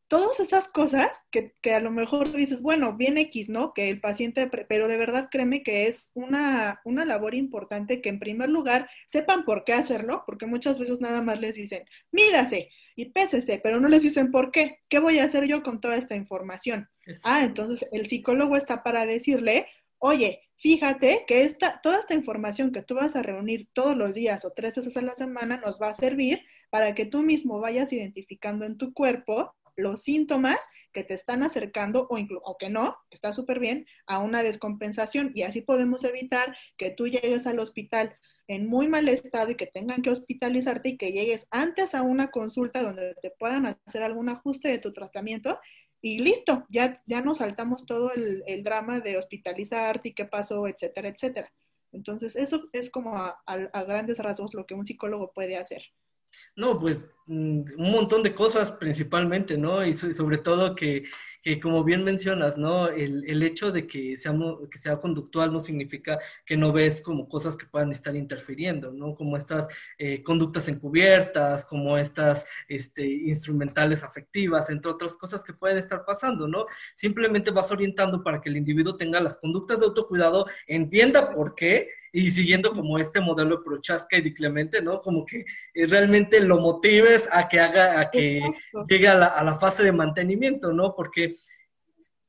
todas 0.09 0.39
esas 0.39 0.67
cosas 0.67 1.21
que, 1.31 1.53
a 1.71 1.79
lo 1.79 1.91
mejor 1.91 2.35
dices, 2.35 2.63
bueno, 2.63 2.97
bien 2.97 3.17
X, 3.17 3.47
¿no? 3.47 3.73
Que 3.73 3.89
el 3.89 4.01
paciente, 4.01 4.49
pero 4.67 4.87
de 4.87 4.97
verdad 4.97 5.29
créeme 5.31 5.61
que 5.63 5.87
es 5.87 6.11
una, 6.15 6.81
una 6.83 7.05
labor 7.05 7.35
importante 7.35 8.01
que 8.01 8.09
en 8.09 8.19
primer 8.19 8.49
lugar 8.49 8.89
sepan 9.05 9.45
por 9.45 9.63
qué 9.63 9.73
hacerlo, 9.73 10.23
porque 10.25 10.47
muchas 10.47 10.79
veces 10.79 10.99
nada 10.99 11.21
más 11.21 11.39
les 11.39 11.55
dicen, 11.55 11.85
mírase 12.11 12.69
y 12.95 13.05
pésese, 13.05 13.61
pero 13.63 13.79
no 13.79 13.87
les 13.87 14.01
dicen 14.01 14.31
por 14.31 14.51
qué. 14.51 14.79
¿Qué 14.89 14.97
voy 14.97 15.19
a 15.19 15.25
hacer 15.25 15.45
yo 15.45 15.61
con 15.61 15.79
toda 15.79 15.95
esta 15.95 16.15
información? 16.15 16.89
Ah, 17.23 17.45
entonces 17.45 17.87
el 17.91 18.09
psicólogo 18.09 18.57
está 18.57 18.81
para 18.81 19.05
decirle, 19.05 19.67
oye, 19.99 20.41
fíjate 20.57 21.23
que 21.27 21.43
esta, 21.43 21.81
toda 21.81 21.99
esta 21.99 22.15
información 22.15 22.71
que 22.71 22.81
tú 22.81 22.95
vas 22.95 23.15
a 23.15 23.21
reunir 23.21 23.69
todos 23.73 23.95
los 23.95 24.15
días 24.15 24.43
o 24.43 24.51
tres 24.53 24.73
veces 24.73 24.97
a 24.97 25.03
la 25.03 25.13
semana 25.13 25.61
nos 25.63 25.79
va 25.79 25.89
a 25.89 25.93
servir 25.93 26.41
para 26.71 26.95
que 26.95 27.05
tú 27.05 27.21
mismo 27.21 27.59
vayas 27.59 27.93
identificando 27.93 28.65
en 28.65 28.77
tu 28.77 28.93
cuerpo 28.93 29.55
los 29.79 30.03
síntomas 30.03 30.59
que 30.93 31.03
te 31.03 31.13
están 31.13 31.43
acercando 31.43 32.07
o, 32.09 32.17
o 32.43 32.57
que 32.57 32.69
no, 32.69 32.98
está 33.12 33.33
súper 33.33 33.59
bien, 33.59 33.86
a 34.07 34.19
una 34.19 34.43
descompensación 34.43 35.31
y 35.36 35.43
así 35.43 35.62
podemos 35.62 36.03
evitar 36.03 36.55
que 36.77 36.91
tú 36.91 37.07
llegues 37.07 37.48
al 37.48 37.59
hospital 37.59 38.15
en 38.48 38.67
muy 38.67 38.88
mal 38.88 39.07
estado 39.07 39.51
y 39.51 39.55
que 39.55 39.67
tengan 39.67 40.01
que 40.01 40.09
hospitalizarte 40.09 40.89
y 40.89 40.98
que 40.98 41.12
llegues 41.12 41.48
antes 41.51 41.93
a 41.93 42.01
una 42.01 42.31
consulta 42.31 42.81
donde 42.81 43.13
te 43.21 43.29
puedan 43.29 43.77
hacer 43.86 44.01
algún 44.01 44.27
ajuste 44.27 44.69
de 44.69 44.79
tu 44.79 44.91
tratamiento 44.91 45.59
y 46.01 46.19
listo, 46.19 46.65
ya, 46.69 47.01
ya 47.05 47.21
nos 47.21 47.39
saltamos 47.39 47.86
todo 47.86 48.12
el, 48.13 48.63
drama 48.63 49.01
de 49.01 49.17
hospitalizarte 49.17 50.09
y 50.09 50.13
qué 50.13 50.25
pasó, 50.25 50.67
etcétera, 50.67 51.09
etcétera. 51.09 51.51
Entonces, 51.91 52.36
eso 52.36 52.69
es 52.71 52.89
como 52.89 53.17
a, 53.17 53.38
grandes 53.86 54.19
rasgos 54.19 54.53
lo 54.53 54.65
que 54.65 54.75
un 54.75 54.86
psicólogo 54.86 55.33
puede 55.33 55.57
hacer. 55.57 55.83
No, 56.55 56.79
pues 56.79 57.09
mm, 57.27 57.62
un 57.77 57.91
montón 57.91 58.24
de 58.24 58.33
cosas 58.36 58.71
principalmente, 58.71 59.57
¿no? 59.57 59.86
Y 59.86 59.93
sobre 59.93 60.38
todo 60.38 60.75
que, 60.75 61.03
que 61.41 61.59
como 61.59 61.83
bien 61.83 62.03
mencionas, 62.03 62.57
¿no? 62.57 62.89
El, 62.89 63.24
el 63.27 63.43
hecho 63.43 63.71
de 63.71 63.88
que 63.88 64.17
sea, 64.17 64.33
que 64.69 64.77
sea 64.77 65.00
conductual 65.00 65.53
no 65.53 65.59
significa 65.59 66.19
que 66.45 66.57
no 66.57 66.74
ves 66.74 67.01
como 67.01 67.27
cosas 67.27 67.55
que 67.55 67.65
puedan 67.65 67.91
estar 67.91 68.15
interfiriendo, 68.15 68.91
¿no? 68.91 69.15
Como 69.15 69.38
estas 69.38 69.67
eh, 69.98 70.24
conductas 70.24 70.67
encubiertas, 70.67 71.65
como 71.65 71.98
estas 71.98 72.45
este, 72.67 73.05
instrumentales 73.05 74.03
afectivas, 74.03 74.69
entre 74.69 74.91
otras 74.91 75.13
cosas 75.15 75.43
que 75.43 75.53
pueden 75.53 75.77
estar 75.77 76.03
pasando, 76.05 76.48
¿no? 76.48 76.65
Simplemente 76.95 77.51
vas 77.51 77.71
orientando 77.71 78.24
para 78.24 78.41
que 78.41 78.50
el 78.50 78.57
individuo 78.57 78.98
tenga 78.98 79.19
las 79.19 79.38
conductas 79.38 79.79
de 79.79 79.86
autocuidado, 79.86 80.45
entienda 80.67 81.29
por 81.31 81.55
qué, 81.55 81.89
y 82.11 82.31
siguiendo 82.31 82.71
como 82.71 82.97
este 82.97 83.21
modelo 83.21 83.57
de 83.57 83.63
Prochaska 83.63 84.17
y 84.17 84.21
de 84.21 84.33
Clemente, 84.33 84.81
¿no? 84.81 85.01
Como 85.01 85.25
que 85.25 85.45
eh, 85.73 85.87
realmente 85.87 86.39
lo 86.39 86.59
motives 86.59 87.29
a 87.31 87.47
que 87.47 87.59
haga, 87.59 87.99
a 87.99 88.09
que 88.09 88.41
llegue 88.87 89.07
a 89.07 89.15
la, 89.15 89.27
a 89.27 89.43
la, 89.43 89.55
fase 89.55 89.83
de 89.83 89.91
mantenimiento, 89.91 90.73
¿no? 90.73 90.95
Porque, 90.95 91.35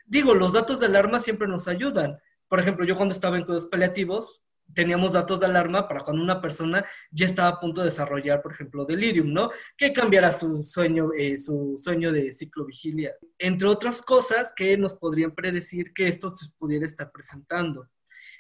digo, 0.06 0.34
los 0.34 0.52
datos 0.52 0.80
de 0.80 0.87
alarma 0.87 1.20
siempre 1.20 1.49
nos 1.49 1.68
ayudan. 1.68 2.18
Por 2.49 2.60
ejemplo, 2.60 2.84
yo 2.84 2.96
cuando 2.96 3.14
estaba 3.14 3.37
en 3.37 3.44
cuidados 3.44 3.68
paliativos, 3.68 4.42
teníamos 4.75 5.12
datos 5.12 5.40
de 5.40 5.46
alarma 5.46 5.88
para 5.88 6.02
cuando 6.02 6.22
una 6.22 6.40
persona 6.40 6.84
ya 7.10 7.26
estaba 7.26 7.49
a 7.49 7.60
punto 7.60 7.80
de 7.80 7.87
desarrollar, 7.87 8.42
por 8.42 8.52
ejemplo, 8.52 8.84
delirium, 8.84 9.32
¿no? 9.32 9.50
Que 9.76 9.92
cambiara 9.92 10.32
su 10.32 10.62
sueño, 10.62 11.10
eh, 11.16 11.38
su 11.38 11.80
sueño 11.82 12.12
de 12.12 12.32
ciclovigilia, 12.32 13.14
entre 13.38 13.68
otras 13.68 14.02
cosas 14.02 14.52
que 14.54 14.76
nos 14.76 14.94
podrían 14.94 15.34
predecir 15.34 15.92
que 15.92 16.08
esto 16.08 16.34
se 16.37 16.50
pudiera 16.58 16.87
estar 16.87 17.10
presentando. 17.10 17.88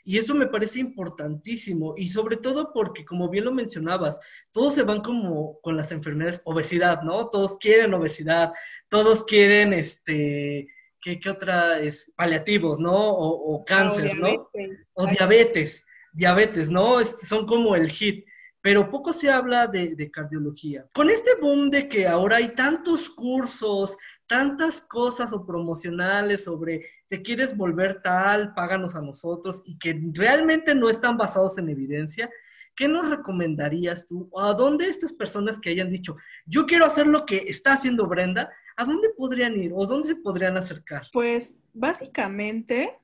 Y 0.04 0.18
eso 0.18 0.34
me 0.34 0.46
parece 0.46 0.80
importantísimo 0.80 1.94
y 1.96 2.08
sobre 2.08 2.36
todo 2.36 2.72
porque, 2.72 3.04
como 3.04 3.28
bien 3.28 3.44
lo 3.44 3.52
mencionabas, 3.52 4.20
todos 4.50 4.74
se 4.74 4.82
van 4.82 5.00
como 5.00 5.60
con 5.60 5.76
las 5.76 5.92
enfermedades, 5.92 6.40
obesidad, 6.44 7.02
¿no? 7.02 7.28
Todos 7.28 7.58
quieren 7.58 7.94
obesidad, 7.94 8.52
todos 8.88 9.24
quieren, 9.24 9.72
este, 9.72 10.68
¿qué, 11.00 11.20
otra 11.28 11.80
es? 11.80 12.12
Paliativos, 12.16 12.78
¿no? 12.78 13.10
O, 13.10 13.64
cáncer, 13.64 14.16
¿no? 14.16 14.50
O 14.94 15.06
diabetes, 15.06 15.84
diabetes, 16.12 16.70
¿no? 16.70 17.04
son 17.04 17.46
como 17.46 17.76
el 17.76 17.90
hit 17.90 18.26
pero 18.62 18.90
poco 18.90 19.12
se 19.12 19.30
habla 19.30 19.66
de, 19.66 19.94
de, 19.94 20.10
cardiología. 20.10 20.86
Con 20.92 21.08
este 21.08 21.30
boom 21.40 21.70
de 21.70 21.88
que 21.88 22.06
ahora 22.06 22.36
hay 22.36 22.48
tantos 22.48 23.08
cursos, 23.08 23.96
tantas 24.30 24.80
cosas 24.80 25.32
o 25.32 25.44
promocionales 25.44 26.44
sobre 26.44 26.86
te 27.08 27.20
quieres 27.20 27.56
volver 27.56 28.00
tal, 28.00 28.54
páganos 28.54 28.94
a 28.94 29.00
nosotros 29.00 29.60
y 29.64 29.76
que 29.76 30.00
realmente 30.12 30.72
no 30.72 30.88
están 30.88 31.16
basados 31.16 31.58
en 31.58 31.68
evidencia, 31.68 32.30
¿qué 32.76 32.86
nos 32.86 33.10
recomendarías 33.10 34.06
tú? 34.06 34.30
¿A 34.38 34.52
dónde 34.52 34.88
estas 34.88 35.12
personas 35.12 35.58
que 35.58 35.70
hayan 35.70 35.90
dicho, 35.90 36.16
yo 36.46 36.64
quiero 36.64 36.84
hacer 36.84 37.08
lo 37.08 37.26
que 37.26 37.38
está 37.38 37.72
haciendo 37.72 38.06
Brenda, 38.06 38.48
¿a 38.76 38.84
dónde 38.84 39.08
podrían 39.16 39.56
ir 39.56 39.72
o 39.74 39.84
dónde 39.84 40.06
se 40.06 40.14
podrían 40.14 40.56
acercar? 40.56 41.08
Pues 41.12 41.56
básicamente, 41.74 42.96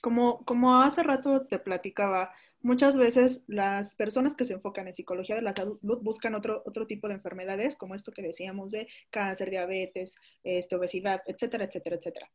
como, 0.00 0.44
como 0.44 0.74
hace 0.74 1.04
rato 1.04 1.46
te 1.46 1.60
platicaba, 1.60 2.32
Muchas 2.62 2.96
veces 2.96 3.42
las 3.48 3.96
personas 3.96 4.36
que 4.36 4.44
se 4.44 4.52
enfocan 4.54 4.86
en 4.86 4.94
psicología 4.94 5.34
de 5.34 5.42
la 5.42 5.52
salud 5.52 5.78
buscan 5.82 6.34
otro, 6.36 6.62
otro 6.64 6.86
tipo 6.86 7.08
de 7.08 7.14
enfermedades, 7.14 7.76
como 7.76 7.96
esto 7.96 8.12
que 8.12 8.22
decíamos 8.22 8.70
de 8.70 8.86
cáncer, 9.10 9.50
diabetes, 9.50 10.14
este, 10.44 10.76
obesidad, 10.76 11.22
etcétera, 11.26 11.64
etcétera, 11.64 11.96
etcétera. 11.96 12.30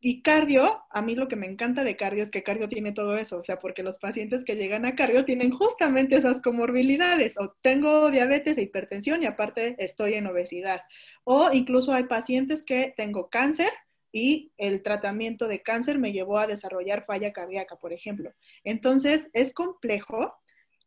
Y 0.00 0.22
cardio, 0.22 0.84
a 0.90 1.02
mí 1.02 1.16
lo 1.16 1.26
que 1.26 1.34
me 1.34 1.48
encanta 1.48 1.82
de 1.82 1.96
cardio 1.96 2.22
es 2.22 2.30
que 2.30 2.44
cardio 2.44 2.68
tiene 2.68 2.92
todo 2.92 3.16
eso, 3.16 3.38
o 3.38 3.42
sea, 3.42 3.58
porque 3.58 3.82
los 3.82 3.98
pacientes 3.98 4.44
que 4.44 4.54
llegan 4.54 4.86
a 4.86 4.94
cardio 4.94 5.24
tienen 5.24 5.50
justamente 5.50 6.14
esas 6.14 6.40
comorbilidades, 6.40 7.36
o 7.36 7.56
tengo 7.62 8.12
diabetes 8.12 8.58
e 8.58 8.62
hipertensión 8.62 9.24
y 9.24 9.26
aparte 9.26 9.74
estoy 9.84 10.14
en 10.14 10.28
obesidad, 10.28 10.82
o 11.24 11.50
incluso 11.52 11.92
hay 11.92 12.04
pacientes 12.04 12.62
que 12.62 12.94
tengo 12.96 13.28
cáncer 13.28 13.70
y 14.12 14.52
el 14.56 14.82
tratamiento 14.82 15.48
de 15.48 15.62
cáncer 15.62 15.98
me 15.98 16.12
llevó 16.12 16.38
a 16.38 16.46
desarrollar 16.46 17.04
falla 17.06 17.32
cardíaca, 17.32 17.76
por 17.76 17.92
ejemplo. 17.92 18.32
Entonces, 18.64 19.28
es 19.32 19.52
complejo. 19.52 20.34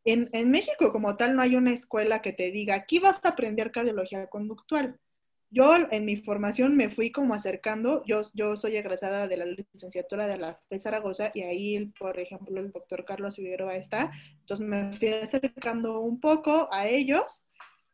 En, 0.03 0.29
en, 0.33 0.49
México 0.49 0.91
como 0.91 1.15
tal 1.15 1.35
no 1.35 1.41
hay 1.41 1.55
una 1.55 1.73
escuela 1.73 2.21
que 2.21 2.33
te 2.33 2.51
diga, 2.51 2.75
aquí 2.75 2.99
vas 2.99 3.23
a 3.23 3.29
aprender 3.29 3.71
cardiología 3.71 4.27
conductual. 4.27 4.99
Yo 5.53 5.75
en 5.91 6.05
mi 6.05 6.15
formación 6.15 6.77
me 6.77 6.89
fui 6.89 7.11
como 7.11 7.33
acercando, 7.33 8.03
yo, 8.05 8.23
yo 8.33 8.55
soy 8.55 8.77
egresada 8.77 9.27
de 9.27 9.35
la 9.35 9.45
licenciatura 9.45 10.25
de 10.25 10.37
la 10.37 10.53
FE 10.69 10.79
Zaragoza 10.79 11.31
y 11.33 11.41
ahí, 11.41 11.87
por 11.99 12.17
ejemplo, 12.19 12.61
el 12.61 12.71
doctor 12.71 13.03
Carlos 13.03 13.35
Figueroa 13.35 13.75
está, 13.75 14.13
entonces 14.39 14.65
me 14.65 14.95
fui 14.97 15.09
acercando 15.09 15.99
un 15.99 16.21
poco 16.21 16.69
a 16.71 16.87
ellos 16.87 17.45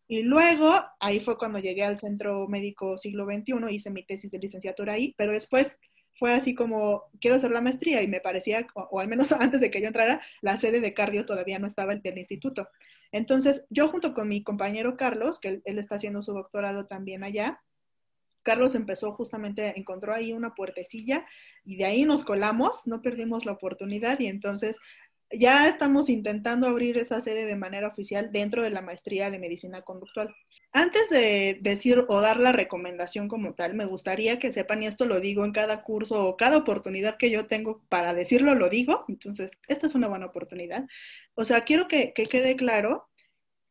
y 0.08 0.24
luego, 0.24 0.74
ahí 1.00 1.20
fue 1.20 1.38
cuando 1.38 1.60
llegué 1.60 1.84
al 1.84 2.00
Centro 2.00 2.48
Médico 2.48 2.98
Siglo 2.98 3.26
XXI, 3.26 3.54
hice 3.70 3.90
mi 3.90 4.04
tesis 4.04 4.32
de 4.32 4.40
licenciatura 4.40 4.94
ahí, 4.94 5.14
pero 5.18 5.34
después 5.34 5.78
fue 6.18 6.34
así 6.34 6.56
como, 6.56 7.04
quiero 7.20 7.36
hacer 7.36 7.52
la 7.52 7.62
maestría 7.62 8.02
y 8.02 8.08
me 8.08 8.22
parecía, 8.22 8.66
o, 8.74 9.00
al 9.00 9.08
menos 9.08 9.32
antes 9.34 9.62
de 9.62 9.70
que 9.70 9.82
yo 9.82 9.88
entrara, 9.88 10.22
la 10.42 10.58
sede 10.58 10.80
de 10.80 10.94
cardio 10.94 11.26
todavía 11.26 11.60
no 11.60 11.68
estaba 11.68 11.94
el 11.94 12.18
instituto. 12.18 12.70
Entonces, 13.12 13.66
yo 13.70 13.90
junto 13.90 14.14
con 14.14 14.28
mi 14.28 14.44
compañero 14.44 14.98
Carlos, 14.98 15.40
que 15.40 15.62
él, 15.64 15.80
está 15.80 15.96
haciendo 15.96 16.22
su 16.22 16.34
doctorado 16.34 16.88
también 16.88 17.24
allá, 17.24 17.62
Carlos 18.44 18.76
empezó 18.76 19.12
justamente, 19.14 19.78
encontró 19.78 20.14
ahí 20.14 20.32
una 20.32 20.56
puertecilla 20.56 21.26
y 21.66 21.76
de 21.76 21.84
ahí 21.84 22.06
nos 22.06 22.24
colamos, 22.24 22.88
no 22.88 23.02
perdimos 23.02 23.46
la 23.46 23.52
oportunidad 23.52 24.22
y 24.22 24.28
entonces 24.28 24.78
ya 25.32 25.68
estamos 25.68 26.10
intentando 26.10 26.68
abrir 26.68 26.98
esa 26.98 27.22
sede 27.22 27.46
de 27.46 27.56
manera 27.56 27.88
oficial 27.88 28.32
dentro 28.32 28.64
de 28.64 28.70
la 28.70 28.82
maestría 28.82 29.30
de 29.30 29.40
medicina 29.40 29.82
conductual. 29.82 30.34
Antes 30.72 31.10
de 31.10 31.58
decir 31.62 32.06
o 32.08 32.22
dar 32.22 32.40
la 32.40 32.52
recomendación 32.52 33.28
como 33.28 33.54
tal, 33.54 33.74
me 33.74 33.86
gustaría 33.86 34.40
que 34.40 34.52
sepan, 34.52 34.84
y 34.84 34.88
esto 34.88 35.06
lo 35.06 35.20
digo 35.20 35.44
en 35.46 35.52
cada 35.52 35.82
curso 35.82 36.26
o 36.26 36.38
cada 36.38 36.58
oportunidad 36.58 37.18
que 37.18 37.32
yo 37.32 37.48
tengo 37.48 37.82
para 37.90 38.14
decirlo, 38.14 38.54
lo 38.56 38.70
digo. 38.70 39.06
Entonces, 39.08 39.52
esta 39.68 39.88
es 39.88 39.96
una 39.96 40.08
buena 40.08 40.28
oportunidad. 40.28 40.86
O 41.36 41.46
sea, 41.46 41.64
quiero 41.64 41.88
que, 41.88 42.14
que 42.14 42.28
quede 42.28 42.56
claro 42.56 43.08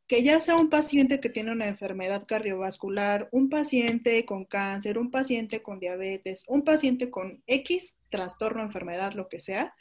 que 0.09 0.23
ya 0.23 0.41
sea 0.41 0.57
un 0.57 0.71
paciente 0.71 1.21
que 1.21 1.31
tiene 1.31 1.53
una 1.53 1.67
enfermedad 1.67 2.27
cardiovascular, 2.27 3.29
un 3.33 3.49
paciente 3.49 4.25
con 4.25 4.45
cáncer, 4.45 4.99
un 4.99 5.11
paciente 5.11 5.63
con 5.63 5.81
diabetes, 5.81 6.45
un 6.49 6.63
paciente 6.65 7.11
con 7.11 7.43
X 7.47 7.97
trastorno, 8.09 8.63
enfermedad, 8.63 9.15
lo 9.15 9.29
que 9.29 9.41
sea, 9.41 9.75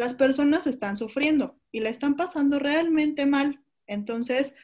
las 0.00 0.14
personas 0.14 0.66
están 0.66 0.96
sufriendo 0.96 1.60
y 1.70 1.80
la 1.80 1.90
están 1.90 2.16
pasando 2.16 2.58
realmente 2.58 3.26
mal. 3.26 3.60
Entonces, 3.86 4.54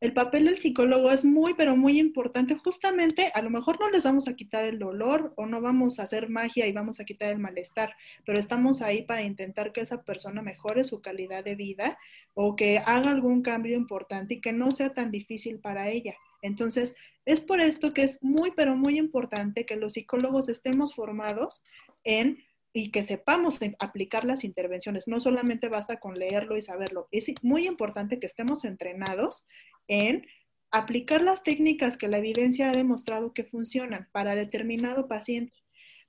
el 0.00 0.12
papel 0.12 0.46
del 0.46 0.58
psicólogo 0.58 1.12
es 1.12 1.24
muy, 1.24 1.54
pero 1.54 1.76
muy 1.76 2.00
importante. 2.00 2.56
Justamente, 2.56 3.30
a 3.32 3.40
lo 3.40 3.50
mejor 3.50 3.78
no 3.78 3.88
les 3.88 4.02
vamos 4.02 4.26
a 4.26 4.34
quitar 4.34 4.64
el 4.64 4.80
dolor 4.80 5.32
o 5.36 5.46
no 5.46 5.60
vamos 5.60 6.00
a 6.00 6.02
hacer 6.02 6.28
magia 6.28 6.66
y 6.66 6.72
vamos 6.72 6.98
a 6.98 7.04
quitar 7.04 7.30
el 7.30 7.38
malestar, 7.38 7.94
pero 8.26 8.36
estamos 8.36 8.82
ahí 8.82 9.02
para 9.02 9.22
intentar 9.22 9.72
que 9.72 9.82
esa 9.82 10.02
persona 10.02 10.42
mejore 10.42 10.82
su 10.82 11.00
calidad 11.00 11.44
de 11.44 11.54
vida 11.54 11.96
o 12.34 12.56
que 12.56 12.78
haga 12.78 13.12
algún 13.12 13.42
cambio 13.42 13.76
importante 13.76 14.34
y 14.34 14.40
que 14.40 14.52
no 14.52 14.72
sea 14.72 14.92
tan 14.92 15.12
difícil 15.12 15.60
para 15.60 15.88
ella. 15.88 16.16
Entonces, 16.42 16.96
es 17.26 17.38
por 17.38 17.60
esto 17.60 17.94
que 17.94 18.02
es 18.02 18.18
muy, 18.22 18.50
pero 18.56 18.74
muy 18.74 18.98
importante 18.98 19.66
que 19.66 19.76
los 19.76 19.92
psicólogos 19.92 20.48
estemos 20.48 20.96
formados 20.96 21.62
en 22.02 22.38
y 22.72 22.90
que 22.90 23.02
sepamos 23.02 23.58
aplicar 23.78 24.24
las 24.24 24.44
intervenciones. 24.44 25.08
No 25.08 25.20
solamente 25.20 25.68
basta 25.68 25.98
con 25.98 26.18
leerlo 26.18 26.56
y 26.56 26.62
saberlo. 26.62 27.08
Es 27.10 27.32
muy 27.42 27.66
importante 27.66 28.20
que 28.20 28.26
estemos 28.26 28.64
entrenados 28.64 29.46
en 29.88 30.26
aplicar 30.70 31.22
las 31.22 31.42
técnicas 31.42 31.96
que 31.96 32.08
la 32.08 32.18
evidencia 32.18 32.70
ha 32.70 32.76
demostrado 32.76 33.32
que 33.32 33.44
funcionan 33.44 34.08
para 34.12 34.36
determinado 34.36 35.08
paciente. 35.08 35.56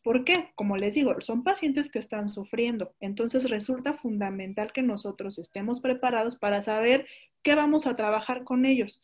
¿Por 0.03 0.24
qué? 0.24 0.50
Como 0.56 0.77
les 0.77 0.96
digo, 0.96 1.20
son 1.22 1.44
pacientes 1.44 1.89
que 1.89 2.00
están 2.00 2.30
sufriendo. 2.30 2.96
Entonces 3.00 3.50
resulta 3.50 3.94
fundamental 3.94 4.72
que 4.72 4.82
nosotros 4.82 5.38
estemos 5.38 5.80
preparados 5.80 6.38
para 6.38 6.62
saber 6.62 7.08
qué 7.44 7.56
vamos 7.56 7.86
a 7.86 7.96
trabajar 7.96 8.44
con 8.44 8.65
ellos. 8.65 9.01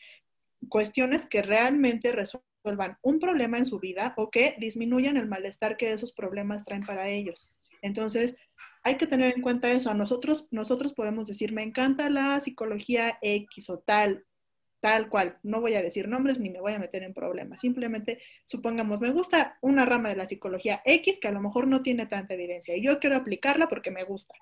Cuestiones 0.69 1.27
que 1.27 1.43
realmente 1.43 2.11
resuelvan 2.11 2.46
resuelvan 2.67 2.97
un 3.01 3.19
problema 3.19 3.57
en 3.57 3.65
su 3.65 3.79
vida 3.79 4.13
o 4.17 4.29
que 4.29 4.55
disminuyan 4.59 5.17
el 5.17 5.27
malestar 5.27 5.77
que 5.77 5.91
esos 5.91 6.11
problemas 6.11 6.65
traen 6.65 6.83
para 6.83 7.07
ellos. 7.07 7.53
Entonces, 7.81 8.35
hay 8.83 8.97
que 8.97 9.07
tener 9.07 9.33
en 9.35 9.41
cuenta 9.41 9.71
eso. 9.71 9.93
Nosotros, 9.93 10.47
nosotros 10.51 10.93
podemos 10.93 11.27
decir, 11.27 11.53
me 11.53 11.63
encanta 11.63 12.09
la 12.09 12.39
psicología 12.39 13.17
X 13.21 13.69
o 13.69 13.79
tal, 13.79 14.25
tal 14.81 15.09
cual. 15.09 15.37
No 15.43 15.61
voy 15.61 15.75
a 15.75 15.81
decir 15.81 16.07
nombres 16.07 16.39
ni 16.39 16.49
me 16.49 16.59
voy 16.59 16.73
a 16.73 16.79
meter 16.79 17.03
en 17.03 17.13
problemas. 17.13 17.61
Simplemente, 17.61 18.19
supongamos, 18.45 18.99
me 18.99 19.11
gusta 19.11 19.57
una 19.61 19.85
rama 19.85 20.09
de 20.09 20.17
la 20.17 20.27
psicología 20.27 20.81
X 20.83 21.19
que 21.21 21.27
a 21.27 21.31
lo 21.31 21.39
mejor 21.39 21.67
no 21.67 21.81
tiene 21.83 22.07
tanta 22.07 22.33
evidencia 22.33 22.75
y 22.75 22.83
yo 22.83 22.99
quiero 22.99 23.15
aplicarla 23.15 23.69
porque 23.69 23.91
me 23.91 24.03
gusta. 24.03 24.33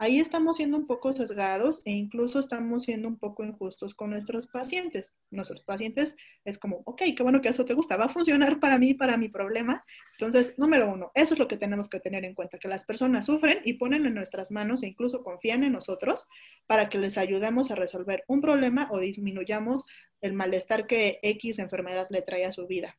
Ahí 0.00 0.18
estamos 0.18 0.56
siendo 0.56 0.78
un 0.78 0.86
poco 0.86 1.12
sesgados 1.12 1.82
e 1.84 1.90
incluso 1.90 2.40
estamos 2.40 2.84
siendo 2.84 3.06
un 3.06 3.18
poco 3.18 3.44
injustos 3.44 3.94
con 3.94 4.08
nuestros 4.08 4.46
pacientes. 4.46 5.14
Nuestros 5.30 5.62
pacientes 5.62 6.16
es 6.42 6.56
como, 6.56 6.80
ok, 6.86 7.02
qué 7.14 7.22
bueno 7.22 7.42
que 7.42 7.50
eso 7.50 7.66
te 7.66 7.74
gusta, 7.74 7.98
va 7.98 8.06
a 8.06 8.08
funcionar 8.08 8.60
para 8.60 8.78
mí, 8.78 8.94
para 8.94 9.18
mi 9.18 9.28
problema. 9.28 9.84
Entonces, 10.18 10.58
número 10.58 10.90
uno, 10.90 11.12
eso 11.14 11.34
es 11.34 11.38
lo 11.38 11.46
que 11.46 11.58
tenemos 11.58 11.90
que 11.90 12.00
tener 12.00 12.24
en 12.24 12.34
cuenta, 12.34 12.58
que 12.58 12.66
las 12.66 12.84
personas 12.84 13.26
sufren 13.26 13.60
y 13.62 13.74
ponen 13.74 14.06
en 14.06 14.14
nuestras 14.14 14.50
manos 14.50 14.82
e 14.82 14.86
incluso 14.86 15.22
confían 15.22 15.64
en 15.64 15.72
nosotros 15.72 16.26
para 16.66 16.88
que 16.88 16.96
les 16.96 17.18
ayudemos 17.18 17.70
a 17.70 17.74
resolver 17.74 18.24
un 18.26 18.40
problema 18.40 18.88
o 18.92 19.00
disminuyamos 19.00 19.84
el 20.22 20.32
malestar 20.32 20.86
que 20.86 21.18
X 21.22 21.58
enfermedad 21.58 22.06
le 22.08 22.22
trae 22.22 22.46
a 22.46 22.52
su 22.52 22.66
vida. 22.66 22.98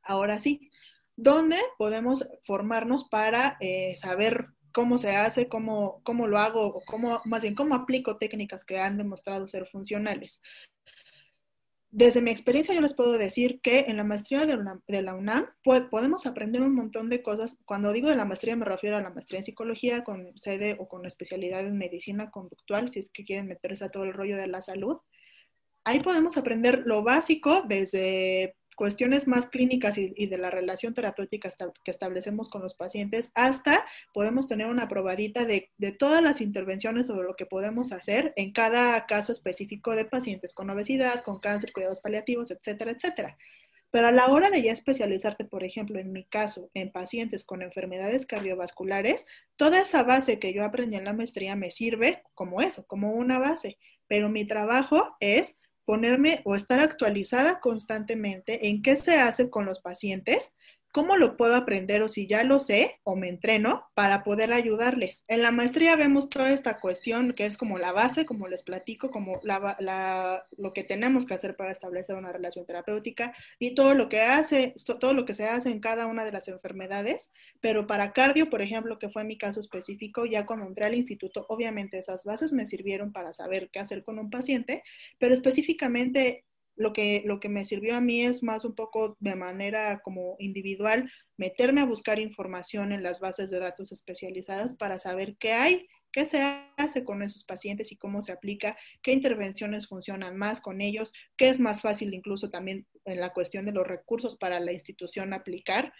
Ahora 0.00 0.38
sí, 0.38 0.70
¿dónde 1.16 1.56
podemos 1.76 2.24
formarnos 2.44 3.08
para 3.08 3.56
eh, 3.58 3.96
saber 3.96 4.46
cómo 4.72 4.98
se 4.98 5.10
hace, 5.16 5.48
cómo, 5.48 6.00
cómo 6.04 6.26
lo 6.26 6.38
hago, 6.38 6.66
o 6.66 6.80
cómo, 6.82 7.20
más 7.24 7.42
bien, 7.42 7.54
cómo 7.54 7.74
aplico 7.74 8.18
técnicas 8.18 8.64
que 8.64 8.78
han 8.78 8.98
demostrado 8.98 9.48
ser 9.48 9.66
funcionales? 9.66 10.42
Desde 11.92 12.22
mi 12.22 12.30
experiencia 12.30 12.72
yo 12.72 12.80
les 12.80 12.94
puedo 12.94 13.18
decir 13.18 13.60
que 13.62 13.80
en 13.88 13.96
la 13.96 14.04
maestría 14.04 14.46
de 14.46 15.02
la, 15.02 15.14
UNAM 15.16 15.46
podemos 15.90 16.24
aprender 16.24 16.62
un 16.62 16.72
montón 16.72 17.10
de 17.10 17.20
cosas. 17.20 17.56
Cuando 17.64 17.92
digo 17.92 18.08
de 18.08 18.14
la 18.14 18.24
maestría 18.24 18.54
me 18.54 18.64
refiero 18.64 18.96
a 18.96 19.02
la 19.02 19.10
maestría 19.10 19.40
en 19.40 19.44
psicología 19.44 20.04
con 20.04 20.38
sede 20.38 20.76
o 20.78 20.86
con 20.86 21.04
especialidad 21.04 21.66
en 21.66 21.76
medicina 21.76 22.30
conductual, 22.30 22.90
si 22.90 23.00
es 23.00 23.10
que 23.10 23.24
quieren 23.24 23.48
meterse 23.48 23.84
a 23.84 23.88
todo 23.88 24.04
el 24.04 24.12
rollo 24.12 24.36
de 24.36 24.46
la 24.46 24.60
salud. 24.60 24.98
Ahí 25.82 25.98
podemos 25.98 26.36
aprender 26.36 26.82
lo 26.84 27.02
básico 27.02 27.62
desde 27.66 28.54
cuestiones 28.80 29.28
más 29.28 29.46
clínicas 29.46 29.98
y, 29.98 30.26
de 30.26 30.38
la 30.38 30.48
relación 30.48 30.94
terapéutica 30.94 31.50
que 31.84 31.90
establecemos 31.90 32.48
con 32.48 32.62
los 32.62 32.72
pacientes, 32.72 33.30
hasta 33.34 33.84
podemos 34.14 34.48
tener 34.48 34.68
una 34.68 34.88
probadita 34.88 35.44
de, 35.44 35.70
de, 35.76 35.92
todas 35.92 36.22
las 36.22 36.40
intervenciones 36.40 37.08
sobre 37.08 37.28
lo 37.28 37.36
que 37.36 37.44
podemos 37.44 37.92
hacer 37.92 38.32
en 38.36 38.54
cada 38.54 39.04
caso 39.04 39.32
específico 39.32 39.94
de 39.94 40.06
pacientes 40.06 40.54
con 40.54 40.70
obesidad, 40.70 41.22
con 41.22 41.40
cáncer, 41.40 41.74
cuidados 41.74 42.00
paliativos, 42.00 42.50
etcétera, 42.50 42.92
etcétera. 42.92 43.36
Pero 43.90 44.06
a 44.06 44.12
la 44.12 44.28
hora 44.28 44.48
de 44.48 44.62
ya 44.62 44.72
especializarte, 44.72 45.44
por 45.44 45.62
ejemplo, 45.62 45.98
en 45.98 46.10
mi 46.10 46.24
caso, 46.24 46.70
en 46.72 46.90
pacientes 46.90 47.44
con 47.44 47.60
enfermedades 47.60 48.24
cardiovasculares, 48.24 49.26
toda 49.56 49.82
esa 49.82 50.04
base 50.04 50.38
que 50.38 50.54
yo 50.54 50.64
aprendí 50.64 50.96
en 50.96 51.04
la 51.04 51.12
maestría 51.12 51.54
me 51.54 51.70
sirve 51.70 52.22
como 52.32 52.62
eso, 52.62 52.86
como 52.86 53.12
una 53.12 53.38
base. 53.38 53.76
Pero 54.08 54.30
mi 54.30 54.46
trabajo 54.46 55.16
es 55.20 55.58
ponerme 55.84 56.42
o 56.44 56.54
estar 56.54 56.80
actualizada 56.80 57.60
constantemente 57.60 58.68
en 58.68 58.82
qué 58.82 58.96
se 58.96 59.18
hace 59.18 59.50
con 59.50 59.64
los 59.66 59.80
pacientes 59.80 60.54
¿Cómo 60.92 61.16
lo 61.16 61.36
puedo 61.36 61.54
aprender 61.54 62.02
o 62.02 62.08
si 62.08 62.26
ya 62.26 62.42
lo 62.42 62.58
sé 62.58 62.98
o 63.04 63.14
me 63.14 63.28
entreno 63.28 63.84
para 63.94 64.24
poder 64.24 64.52
ayudarles? 64.52 65.24
En 65.28 65.40
la 65.40 65.52
maestría 65.52 65.94
vemos 65.94 66.28
toda 66.28 66.50
esta 66.52 66.80
cuestión 66.80 67.32
que 67.32 67.46
es 67.46 67.56
como 67.56 67.78
la 67.78 67.92
base, 67.92 68.26
como 68.26 68.48
les 68.48 68.64
platico, 68.64 69.12
como 69.12 69.40
lo 69.44 70.72
que 70.72 70.82
tenemos 70.82 71.26
que 71.26 71.34
hacer 71.34 71.54
para 71.54 71.70
establecer 71.70 72.16
una 72.16 72.32
relación 72.32 72.66
terapéutica 72.66 73.32
y 73.60 73.76
todo 73.76 73.94
lo 73.94 74.08
que 74.08 74.20
hace, 74.22 74.74
todo 74.98 75.14
lo 75.14 75.24
que 75.24 75.34
se 75.34 75.46
hace 75.46 75.70
en 75.70 75.78
cada 75.78 76.08
una 76.08 76.24
de 76.24 76.32
las 76.32 76.48
enfermedades. 76.48 77.32
Pero 77.60 77.86
para 77.86 78.12
cardio, 78.12 78.50
por 78.50 78.60
ejemplo, 78.60 78.98
que 78.98 79.10
fue 79.10 79.22
mi 79.22 79.38
caso 79.38 79.60
específico, 79.60 80.26
ya 80.26 80.44
cuando 80.44 80.66
entré 80.66 80.86
al 80.86 80.96
instituto, 80.96 81.46
obviamente 81.48 81.98
esas 81.98 82.24
bases 82.24 82.52
me 82.52 82.66
sirvieron 82.66 83.12
para 83.12 83.32
saber 83.32 83.70
qué 83.72 83.78
hacer 83.78 84.02
con 84.02 84.18
un 84.18 84.28
paciente, 84.28 84.82
pero 85.18 85.34
específicamente 85.34 86.44
lo 86.80 86.94
que, 86.94 87.22
lo 87.26 87.40
que 87.40 87.50
me 87.50 87.66
sirvió 87.66 87.94
a 87.94 88.00
mí 88.00 88.22
es 88.22 88.42
más 88.42 88.64
un 88.64 88.74
poco 88.74 89.14
de 89.20 89.36
manera 89.36 90.00
como 90.00 90.36
individual, 90.38 91.12
meterme 91.36 91.82
a 91.82 91.84
buscar 91.84 92.18
información 92.18 92.90
en 92.92 93.02
las 93.02 93.20
bases 93.20 93.50
de 93.50 93.58
datos 93.58 93.92
especializadas 93.92 94.72
para 94.72 94.98
saber 94.98 95.36
qué 95.38 95.52
hay, 95.52 95.86
qué 96.10 96.24
se 96.24 96.40
hace 96.78 97.04
con 97.04 97.22
esos 97.22 97.44
pacientes 97.44 97.92
y 97.92 97.98
cómo 97.98 98.22
se 98.22 98.32
aplica, 98.32 98.78
qué 99.02 99.12
intervenciones 99.12 99.88
funcionan 99.88 100.38
más 100.38 100.62
con 100.62 100.80
ellos, 100.80 101.12
qué 101.36 101.50
es 101.50 101.60
más 101.60 101.82
fácil 101.82 102.14
incluso 102.14 102.48
también 102.48 102.86
en 103.04 103.20
la 103.20 103.34
cuestión 103.34 103.66
de 103.66 103.72
los 103.72 103.86
recursos 103.86 104.38
para 104.38 104.58
la 104.58 104.72
institución 104.72 105.34
aplicar 105.34 105.92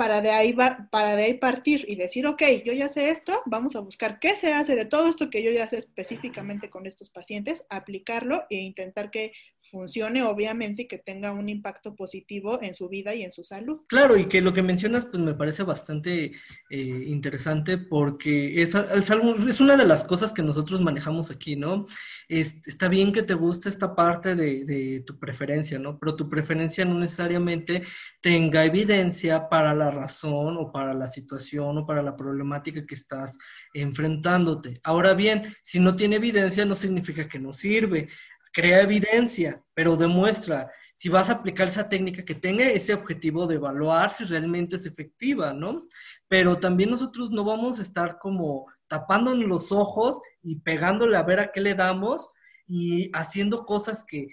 para 0.00 0.22
de 0.22 0.30
ahí 0.30 0.52
va, 0.52 0.88
para 0.90 1.14
de 1.14 1.24
ahí 1.24 1.34
partir 1.34 1.84
y 1.86 1.94
decir, 1.94 2.26
ok, 2.26 2.42
yo 2.64 2.72
ya 2.72 2.88
sé 2.88 3.10
esto, 3.10 3.42
vamos 3.44 3.76
a 3.76 3.80
buscar 3.80 4.18
qué 4.18 4.34
se 4.34 4.50
hace 4.50 4.74
de 4.74 4.86
todo 4.86 5.06
esto 5.10 5.28
que 5.28 5.42
yo 5.42 5.50
ya 5.50 5.68
sé 5.68 5.76
específicamente 5.76 6.70
con 6.70 6.86
estos 6.86 7.10
pacientes, 7.10 7.66
aplicarlo 7.68 8.44
e 8.48 8.56
intentar 8.56 9.10
que 9.10 9.34
funcione 9.70 10.22
obviamente 10.22 10.82
y 10.82 10.88
que 10.88 10.98
tenga 10.98 11.32
un 11.32 11.48
impacto 11.48 11.94
positivo 11.94 12.60
en 12.62 12.74
su 12.74 12.88
vida 12.88 13.14
y 13.14 13.22
en 13.22 13.32
su 13.32 13.44
salud. 13.44 13.80
Claro, 13.86 14.16
y 14.16 14.26
que 14.26 14.40
lo 14.40 14.52
que 14.52 14.62
mencionas 14.62 15.06
pues 15.06 15.22
me 15.22 15.34
parece 15.34 15.62
bastante 15.62 16.32
eh, 16.70 17.04
interesante 17.06 17.78
porque 17.78 18.62
es, 18.62 18.74
es, 18.74 19.60
una 19.60 19.76
de 19.76 19.86
las 19.86 20.04
cosas 20.04 20.32
que 20.32 20.42
nosotros 20.42 20.80
manejamos 20.80 21.30
aquí, 21.30 21.56
¿no? 21.56 21.86
está 22.28 22.88
bien 22.88 23.12
que 23.12 23.22
te 23.22 23.34
guste 23.34 23.68
esta 23.68 23.94
parte 23.94 24.36
de, 24.36 24.64
de, 24.64 25.00
tu 25.00 25.18
preferencia, 25.18 25.78
¿no? 25.78 25.98
Pero 25.98 26.14
tu 26.14 26.28
preferencia 26.28 26.84
no 26.84 26.94
necesariamente 26.94 27.82
tenga 28.20 28.64
evidencia 28.64 29.48
para 29.48 29.74
la 29.74 29.90
razón 29.90 30.56
o 30.58 30.70
para 30.70 30.94
la 30.94 31.06
situación 31.06 31.78
o 31.78 31.86
para 31.86 32.02
la 32.02 32.16
problemática 32.16 32.86
que 32.86 32.94
estás 32.94 33.38
enfrentándote. 33.74 34.80
Ahora 34.84 35.14
bien, 35.14 35.54
si 35.62 35.80
no 35.80 35.96
tiene 35.96 36.16
evidencia 36.16 36.64
no 36.64 36.76
significa 36.76 37.28
que 37.28 37.38
no 37.38 37.52
sirve 37.52 38.08
crea 38.52 38.82
evidencia, 38.82 39.62
pero 39.74 39.96
demuestra 39.96 40.70
si 40.94 41.08
vas 41.08 41.30
a 41.30 41.32
aplicar 41.32 41.68
esa 41.68 41.88
técnica 41.88 42.24
que 42.24 42.34
tenga 42.34 42.68
ese 42.68 42.92
objetivo 42.92 43.46
de 43.46 43.54
evaluar 43.54 44.10
si 44.10 44.24
realmente 44.24 44.76
es 44.76 44.84
efectiva, 44.84 45.52
¿no? 45.52 45.86
Pero 46.28 46.58
también 46.58 46.90
nosotros 46.90 47.30
no 47.30 47.42
vamos 47.42 47.78
a 47.78 47.82
estar 47.82 48.18
como 48.18 48.66
tapándonos 48.86 49.48
los 49.48 49.72
ojos 49.72 50.20
y 50.42 50.56
pegándole 50.56 51.16
a 51.16 51.22
ver 51.22 51.40
a 51.40 51.52
qué 51.52 51.60
le 51.60 51.74
damos 51.74 52.30
y 52.66 53.10
haciendo 53.14 53.64
cosas 53.64 54.04
que, 54.04 54.28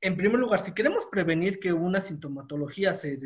en 0.00 0.16
primer 0.16 0.40
lugar, 0.40 0.60
si 0.60 0.72
queremos 0.72 1.06
prevenir 1.06 1.60
que 1.60 1.72
una 1.72 2.00
sintomatología 2.00 2.94
se, 2.94 3.18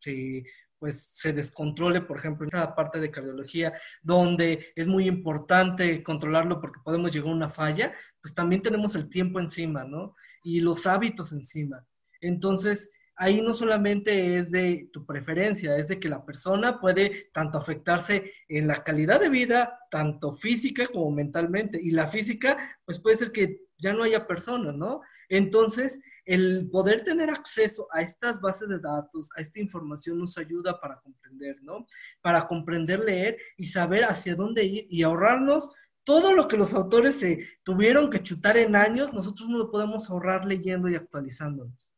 se 0.00 0.44
pues 0.80 1.10
se 1.12 1.32
descontrole, 1.32 2.00
por 2.00 2.16
ejemplo, 2.16 2.44
en 2.46 2.56
esa 2.56 2.74
parte 2.74 2.98
de 2.98 3.10
cardiología, 3.10 3.74
donde 4.02 4.72
es 4.74 4.86
muy 4.86 5.06
importante 5.06 6.02
controlarlo 6.02 6.60
porque 6.60 6.80
podemos 6.82 7.12
llegar 7.12 7.28
a 7.28 7.34
una 7.34 7.50
falla, 7.50 7.92
pues 8.20 8.34
también 8.34 8.62
tenemos 8.62 8.96
el 8.96 9.08
tiempo 9.08 9.38
encima, 9.38 9.84
¿no? 9.84 10.16
Y 10.42 10.60
los 10.60 10.86
hábitos 10.86 11.32
encima. 11.32 11.86
Entonces, 12.22 12.90
ahí 13.14 13.42
no 13.42 13.52
solamente 13.52 14.38
es 14.38 14.50
de 14.50 14.88
tu 14.90 15.04
preferencia, 15.04 15.76
es 15.76 15.88
de 15.88 16.00
que 16.00 16.08
la 16.08 16.24
persona 16.24 16.80
puede 16.80 17.28
tanto 17.34 17.58
afectarse 17.58 18.32
en 18.48 18.66
la 18.66 18.82
calidad 18.82 19.20
de 19.20 19.28
vida, 19.28 19.78
tanto 19.90 20.32
física 20.32 20.86
como 20.86 21.10
mentalmente. 21.10 21.78
Y 21.82 21.90
la 21.90 22.06
física, 22.06 22.78
pues 22.86 22.98
puede 22.98 23.18
ser 23.18 23.30
que 23.30 23.66
ya 23.76 23.92
no 23.92 24.04
haya 24.04 24.26
personas, 24.26 24.74
¿no? 24.74 25.02
Entonces, 25.28 26.00
el 26.30 26.68
poder 26.70 27.02
tener 27.02 27.28
acceso 27.28 27.88
a 27.90 28.02
estas 28.02 28.40
bases 28.40 28.68
de 28.68 28.78
datos, 28.78 29.28
a 29.36 29.40
esta 29.40 29.58
información 29.58 30.16
nos 30.16 30.38
ayuda 30.38 30.80
para 30.80 31.00
comprender, 31.00 31.60
¿no? 31.62 31.88
Para 32.22 32.46
comprender, 32.46 33.00
leer 33.00 33.36
y 33.56 33.66
saber 33.66 34.04
hacia 34.04 34.36
dónde 34.36 34.62
ir 34.62 34.86
y 34.88 35.02
ahorrarnos 35.02 35.70
todo 36.04 36.32
lo 36.32 36.46
que 36.46 36.56
los 36.56 36.72
autores 36.72 37.16
se 37.16 37.48
tuvieron 37.64 38.10
que 38.10 38.22
chutar 38.22 38.56
en 38.58 38.76
años, 38.76 39.12
nosotros 39.12 39.48
no 39.48 39.58
lo 39.58 39.70
podemos 39.72 40.08
ahorrar 40.08 40.44
leyendo 40.44 40.88
y 40.88 40.94
actualizándonos. 40.94 41.90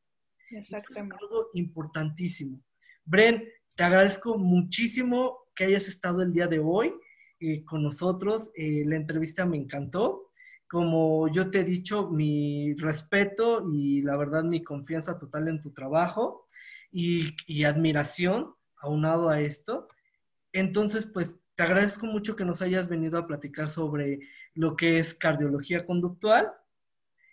Exactamente. 0.50 1.14
Es 1.14 1.22
algo 1.22 1.50
importantísimo. 1.52 2.62
Bren, 3.04 3.46
te 3.74 3.84
agradezco 3.84 4.38
muchísimo 4.38 5.46
que 5.54 5.64
hayas 5.64 5.88
estado 5.88 6.22
el 6.22 6.32
día 6.32 6.46
de 6.46 6.58
hoy 6.58 6.94
eh, 7.38 7.64
con 7.66 7.82
nosotros. 7.82 8.50
Eh, 8.54 8.84
la 8.86 8.96
entrevista 8.96 9.44
me 9.44 9.58
encantó 9.58 10.31
como 10.72 11.28
yo 11.28 11.50
te 11.50 11.60
he 11.60 11.64
dicho, 11.64 12.08
mi 12.08 12.72
respeto 12.78 13.68
y 13.70 14.00
la 14.00 14.16
verdad 14.16 14.42
mi 14.42 14.64
confianza 14.64 15.18
total 15.18 15.48
en 15.48 15.60
tu 15.60 15.72
trabajo 15.72 16.46
y, 16.90 17.36
y 17.46 17.64
admiración 17.64 18.54
aunado 18.78 19.28
a 19.28 19.42
esto. 19.42 19.86
Entonces, 20.50 21.04
pues 21.04 21.38
te 21.56 21.64
agradezco 21.64 22.06
mucho 22.06 22.36
que 22.36 22.46
nos 22.46 22.62
hayas 22.62 22.88
venido 22.88 23.18
a 23.18 23.26
platicar 23.26 23.68
sobre 23.68 24.20
lo 24.54 24.74
que 24.74 24.98
es 24.98 25.12
cardiología 25.12 25.84
conductual 25.84 26.50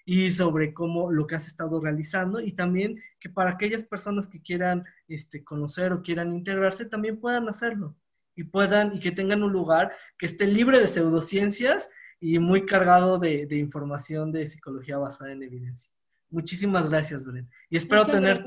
y 0.04 0.34
sobre 0.34 0.74
cómo 0.74 1.10
lo 1.10 1.26
que 1.26 1.36
has 1.36 1.48
estado 1.48 1.80
realizando 1.80 2.42
y 2.42 2.52
también 2.52 3.02
que 3.22 3.30
para 3.30 3.52
aquellas 3.52 3.86
personas 3.86 4.28
que 4.28 4.42
quieran 4.42 4.84
este, 5.08 5.46
conocer 5.46 5.94
o 5.94 6.02
quieran 6.02 6.34
integrarse 6.34 6.88
también 6.88 7.22
puedan 7.22 7.48
hacerlo 7.48 7.96
y 8.36 8.44
puedan 8.44 8.98
y 8.98 9.00
que 9.00 9.14
tengan 9.14 9.44
un 9.44 9.54
lugar 9.54 9.94
que 10.18 10.26
esté 10.26 10.46
libre 10.46 10.82
de 10.82 10.90
pseudociencias 10.90 11.90
y 12.20 12.40
muy 12.40 12.66
cargado 12.66 13.18
de, 13.18 13.48
información 13.52 14.32
de 14.32 14.46
psicología 14.46 14.98
basada 14.98 15.32
en 15.32 15.44
evidencia. 15.44 15.92
Muchísimas 16.30 16.90
gracias, 16.90 17.24
Bren. 17.24 17.50
Y 17.70 17.78
espero 17.78 18.06
tener... 18.06 18.46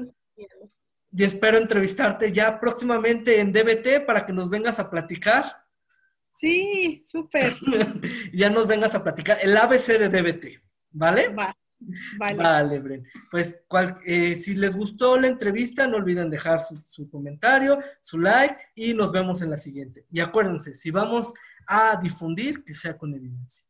Y 1.15 1.25
espero 1.25 1.59
entrevistarte 1.59 2.33
ya 2.33 2.59
próximamente 2.59 3.39
en 3.39 3.53
DBT 3.53 4.07
para 4.07 4.25
que 4.25 4.33
nos 4.33 4.49
vengas 4.49 4.81
a 4.81 4.89
platicar. 4.89 5.45
Sí, 6.33 7.03
súper. 7.05 7.55
ya 8.33 8.49
nos 8.49 8.67
vengas 8.67 8.95
a 8.95 9.03
platicar 9.03 9.37
el 9.43 9.55
ABC 9.55 9.99
de 9.99 10.09
DBT, 10.09 10.63
¿vale? 10.91 11.29
Va. 11.29 11.55
Vale. 12.17 12.37
Vale, 12.37 12.79
Bren. 12.79 13.07
Pues 13.31 13.57
eh, 14.07 14.37
si 14.37 14.55
les 14.55 14.75
gustó 14.75 15.19
la 15.19 15.27
entrevista, 15.27 15.87
no 15.87 15.97
olviden 15.97 16.31
dejar 16.31 16.65
su, 16.65 16.81
su, 16.85 17.11
comentario, 17.11 17.81
su 18.01 18.19
like 18.19 18.57
y 18.75 18.95
nos 18.95 19.13
vemos 19.13 19.43
en 19.43 19.51
la 19.51 19.57
siguiente. 19.57 20.07
Y 20.11 20.21
acuérdense, 20.21 20.75
si 20.75 20.91
vamos 20.91 21.35
a 21.75 21.97
difundir, 21.97 22.63
que 22.65 22.75
sea 22.75 22.99
con 22.99 23.15
evidencia. 23.15 23.65